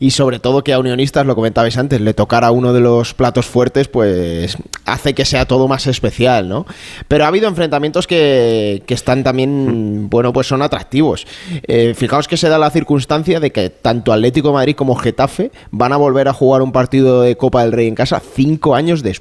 y 0.00 0.10
sobre 0.10 0.40
todo 0.40 0.64
que 0.64 0.72
a 0.72 0.80
Unionistas, 0.80 1.26
lo 1.26 1.36
comentabais 1.36 1.78
antes, 1.78 2.00
le 2.00 2.12
tocara 2.12 2.50
uno 2.50 2.72
de 2.72 2.80
los 2.80 3.14
platos 3.14 3.46
fuertes, 3.46 3.86
pues 3.86 4.56
hace 4.84 5.14
que 5.14 5.24
sea 5.24 5.46
todo 5.46 5.68
más 5.68 5.86
especial, 5.86 6.48
¿no? 6.48 6.66
Pero 7.06 7.24
ha 7.24 7.28
habido 7.28 7.46
enfrentamientos 7.46 8.08
que, 8.08 8.82
que 8.84 8.94
están 8.94 9.22
también, 9.22 10.10
bueno, 10.10 10.32
pues 10.32 10.48
son 10.48 10.60
atractivos. 10.60 11.24
Eh, 11.68 11.94
fijaos 11.94 12.26
que 12.26 12.36
se 12.36 12.48
da 12.48 12.58
la 12.58 12.70
circunstancia 12.70 13.38
de 13.38 13.52
que 13.52 13.70
tanto 13.70 14.12
Atlético 14.12 14.48
de 14.48 14.54
Madrid 14.54 14.74
como 14.74 14.96
Getafe 14.96 15.52
van 15.70 15.92
a 15.92 15.96
volver 15.96 16.26
a 16.26 16.32
jugar 16.32 16.62
un 16.62 16.72
partido 16.72 17.22
de 17.22 17.36
Copa 17.36 17.62
del 17.62 17.70
Rey 17.70 17.86
en 17.86 17.94
casa 17.94 18.20
cinco 18.34 18.74
años 18.74 19.04
después. 19.04 19.19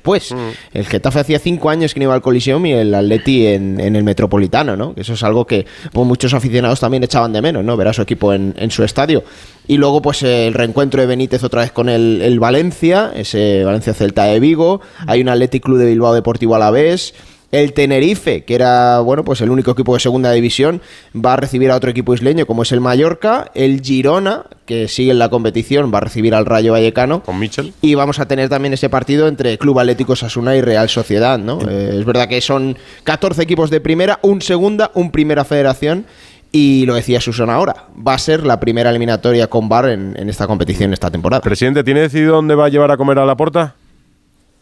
El 0.73 0.85
Getafe 0.85 1.19
hacía 1.19 1.39
cinco 1.39 1.69
años 1.69 1.93
que 1.93 1.99
no 1.99 2.05
iba 2.05 2.13
al 2.13 2.21
Coliseum 2.21 2.65
y 2.65 2.73
el 2.73 2.93
Atleti 2.93 3.47
en, 3.47 3.79
en 3.79 3.95
el 3.95 4.03
Metropolitano, 4.03 4.75
¿no? 4.75 4.93
Eso 4.95 5.13
es 5.13 5.23
algo 5.23 5.45
que 5.45 5.65
pues, 5.91 6.07
muchos 6.07 6.33
aficionados 6.33 6.79
también 6.79 7.03
echaban 7.03 7.33
de 7.33 7.41
menos, 7.41 7.63
¿no? 7.63 7.77
Ver 7.77 7.89
a 7.89 7.93
su 7.93 8.01
equipo 8.01 8.33
en, 8.33 8.53
en 8.57 8.71
su 8.71 8.83
estadio. 8.83 9.23
Y 9.67 9.77
luego, 9.77 10.01
pues 10.01 10.23
el 10.23 10.53
reencuentro 10.53 10.99
de 10.99 11.07
Benítez 11.07 11.43
otra 11.43 11.61
vez 11.61 11.71
con 11.71 11.89
el, 11.89 12.21
el 12.23 12.39
Valencia, 12.39 13.11
ese 13.15 13.63
Valencia 13.63 13.93
Celta 13.93 14.23
de 14.25 14.39
Vigo. 14.39 14.81
Hay 15.05 15.21
un 15.21 15.29
Athletic 15.29 15.63
Club 15.63 15.77
de 15.77 15.85
Bilbao 15.85 16.13
Deportivo 16.13 16.55
Alavés. 16.55 17.13
El 17.51 17.73
Tenerife, 17.73 18.43
que 18.43 18.53
era 18.53 18.99
bueno, 18.99 19.23
pues 19.23 19.41
el 19.41 19.49
único 19.49 19.71
equipo 19.71 19.95
de 19.95 19.99
segunda 19.99 20.31
división, 20.31 20.81
va 21.15 21.33
a 21.33 21.35
recibir 21.35 21.71
a 21.71 21.75
otro 21.75 21.89
equipo 21.89 22.13
isleño 22.13 22.45
como 22.45 22.61
es 22.61 22.71
el 22.71 22.79
Mallorca. 22.79 23.49
El 23.55 23.81
Girona, 23.81 24.45
que 24.65 24.87
sigue 24.87 25.11
en 25.11 25.19
la 25.19 25.29
competición, 25.29 25.91
va 25.91 25.97
a 25.97 26.01
recibir 26.01 26.35
al 26.35 26.45
Rayo 26.45 26.73
Vallecano. 26.73 27.23
Con 27.23 27.39
Mitchell. 27.39 27.73
Y 27.81 27.95
vamos 27.95 28.19
a 28.19 28.27
tener 28.27 28.49
también 28.49 28.73
ese 28.73 28.89
partido 28.89 29.27
entre 29.27 29.57
Club 29.57 29.79
Atlético 29.79 30.15
Sasuna 30.15 30.55
y 30.55 30.61
Real 30.61 30.89
Sociedad, 30.89 31.39
¿no? 31.39 31.59
Eh, 31.67 31.97
es 31.97 32.05
verdad 32.05 32.27
que 32.27 32.39
son 32.41 32.77
14 33.03 33.41
equipos 33.41 33.71
de 33.71 33.81
primera, 33.81 34.19
un 34.21 34.41
segunda, 34.41 34.91
un 34.93 35.11
primera 35.11 35.43
federación. 35.43 36.05
Y 36.51 36.85
lo 36.87 36.95
decía 36.95 37.21
Susana 37.21 37.55
ahora, 37.55 37.85
va 37.95 38.15
a 38.15 38.17
ser 38.17 38.43
la 38.43 38.59
primera 38.59 38.89
eliminatoria 38.89 39.47
con 39.47 39.69
VAR 39.69 39.89
en, 39.89 40.15
en 40.17 40.29
esta 40.29 40.47
competición 40.47 40.93
esta 40.93 41.11
temporada. 41.11 41.41
Presidente, 41.41 41.83
¿tiene 41.83 42.01
decidido 42.01 42.33
dónde 42.33 42.55
va 42.55 42.65
a 42.65 42.69
llevar 42.69 42.89
a 42.89 42.97
comer 42.97 43.19
a 43.19 43.25
la 43.25 43.37
porta? 43.37 43.75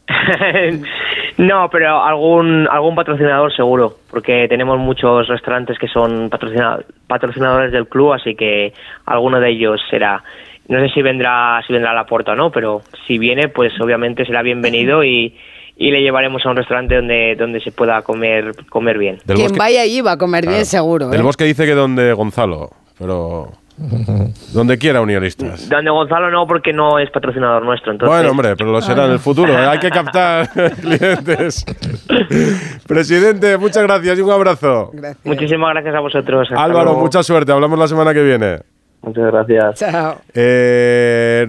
no, 1.38 1.70
pero 1.70 2.04
algún 2.04 2.68
algún 2.70 2.96
patrocinador 2.96 3.54
seguro, 3.56 3.96
porque 4.10 4.48
tenemos 4.48 4.78
muchos 4.80 5.28
restaurantes 5.28 5.78
que 5.78 5.88
son 5.88 6.30
patrocina- 6.30 6.80
patrocinadores 7.08 7.72
del 7.72 7.88
club, 7.88 8.14
así 8.14 8.36
que 8.36 8.74
alguno 9.06 9.40
de 9.40 9.50
ellos 9.50 9.82
será. 9.90 10.24
No 10.68 10.80
sé 10.80 10.90
si 10.94 11.02
vendrá 11.02 11.62
si 11.66 11.74
vendrá 11.74 11.92
a 11.92 11.96
la 11.96 12.06
puerta 12.06 12.34
o 12.34 12.36
no, 12.36 12.52
pero 12.52 12.82
si 13.06 13.18
viene, 13.18 13.48
pues 13.48 13.74
obviamente 13.82 14.26
será 14.26 14.42
bienvenido 14.42 15.04
y, 15.04 15.36
y 15.78 15.92
le 15.92 16.02
llevaremos 16.02 16.46
a 16.46 16.50
un 16.50 16.58
restaurante 16.58 16.96
donde, 16.96 17.36
donde 17.38 17.62
se 17.62 17.72
pueda 17.72 18.02
comer, 18.02 18.52
comer 18.70 18.98
bien. 18.98 19.18
Del 19.26 19.36
Quien 19.38 19.48
bosque, 19.50 19.60
vaya 19.60 19.82
allí 19.82 20.02
va 20.02 20.14
a 20.14 20.18
comer 20.18 20.46
bien 20.48 20.66
seguro. 20.66 21.08
Del 21.10 21.22
¿eh? 21.22 21.24
bosque 21.24 21.46
dice 21.46 21.66
que 21.66 21.74
donde 21.74 22.12
Gonzalo, 22.14 22.72
pero 23.00 23.52
donde 24.54 24.78
quiera 24.78 25.02
unionistas. 25.02 25.70
Donde 25.70 25.92
Gonzalo 25.92 26.32
no, 26.32 26.48
porque 26.48 26.74
no 26.74 26.98
es 27.00 27.10
patrocinador 27.12 27.64
nuestro. 27.64 27.92
Entonces, 27.92 28.16
Bueno, 28.16 28.32
hombre, 28.32 28.56
pero 28.56 28.72
lo 28.72 28.82
será 28.82 29.06
en 29.06 29.12
el 29.12 29.20
futuro. 29.20 29.54
¿eh? 29.54 29.66
Hay 29.68 29.80
que 29.80 29.90
captar 29.90 30.50
clientes. 30.82 31.64
Presidente, 32.88 33.58
muchas 33.58 33.84
gracias 33.84 34.18
y 34.18 34.22
un 34.22 34.32
abrazo. 34.32 34.90
Gracias. 34.94 35.26
muchísimas 35.26 35.74
gracias 35.74 35.96
a 35.96 36.00
vosotros. 36.00 36.48
Hasta 36.50 36.64
Álvaro, 36.64 36.86
luego. 36.86 37.02
mucha 37.02 37.24
suerte. 37.24 37.52
Hablamos 37.52 37.78
la 37.78 37.88
semana 37.88 38.14
que 38.14 38.24
viene. 38.24 38.60
Muchas 39.02 39.32
gracias. 39.32 39.76
Chao. 39.80 40.16
Eh, 40.34 41.48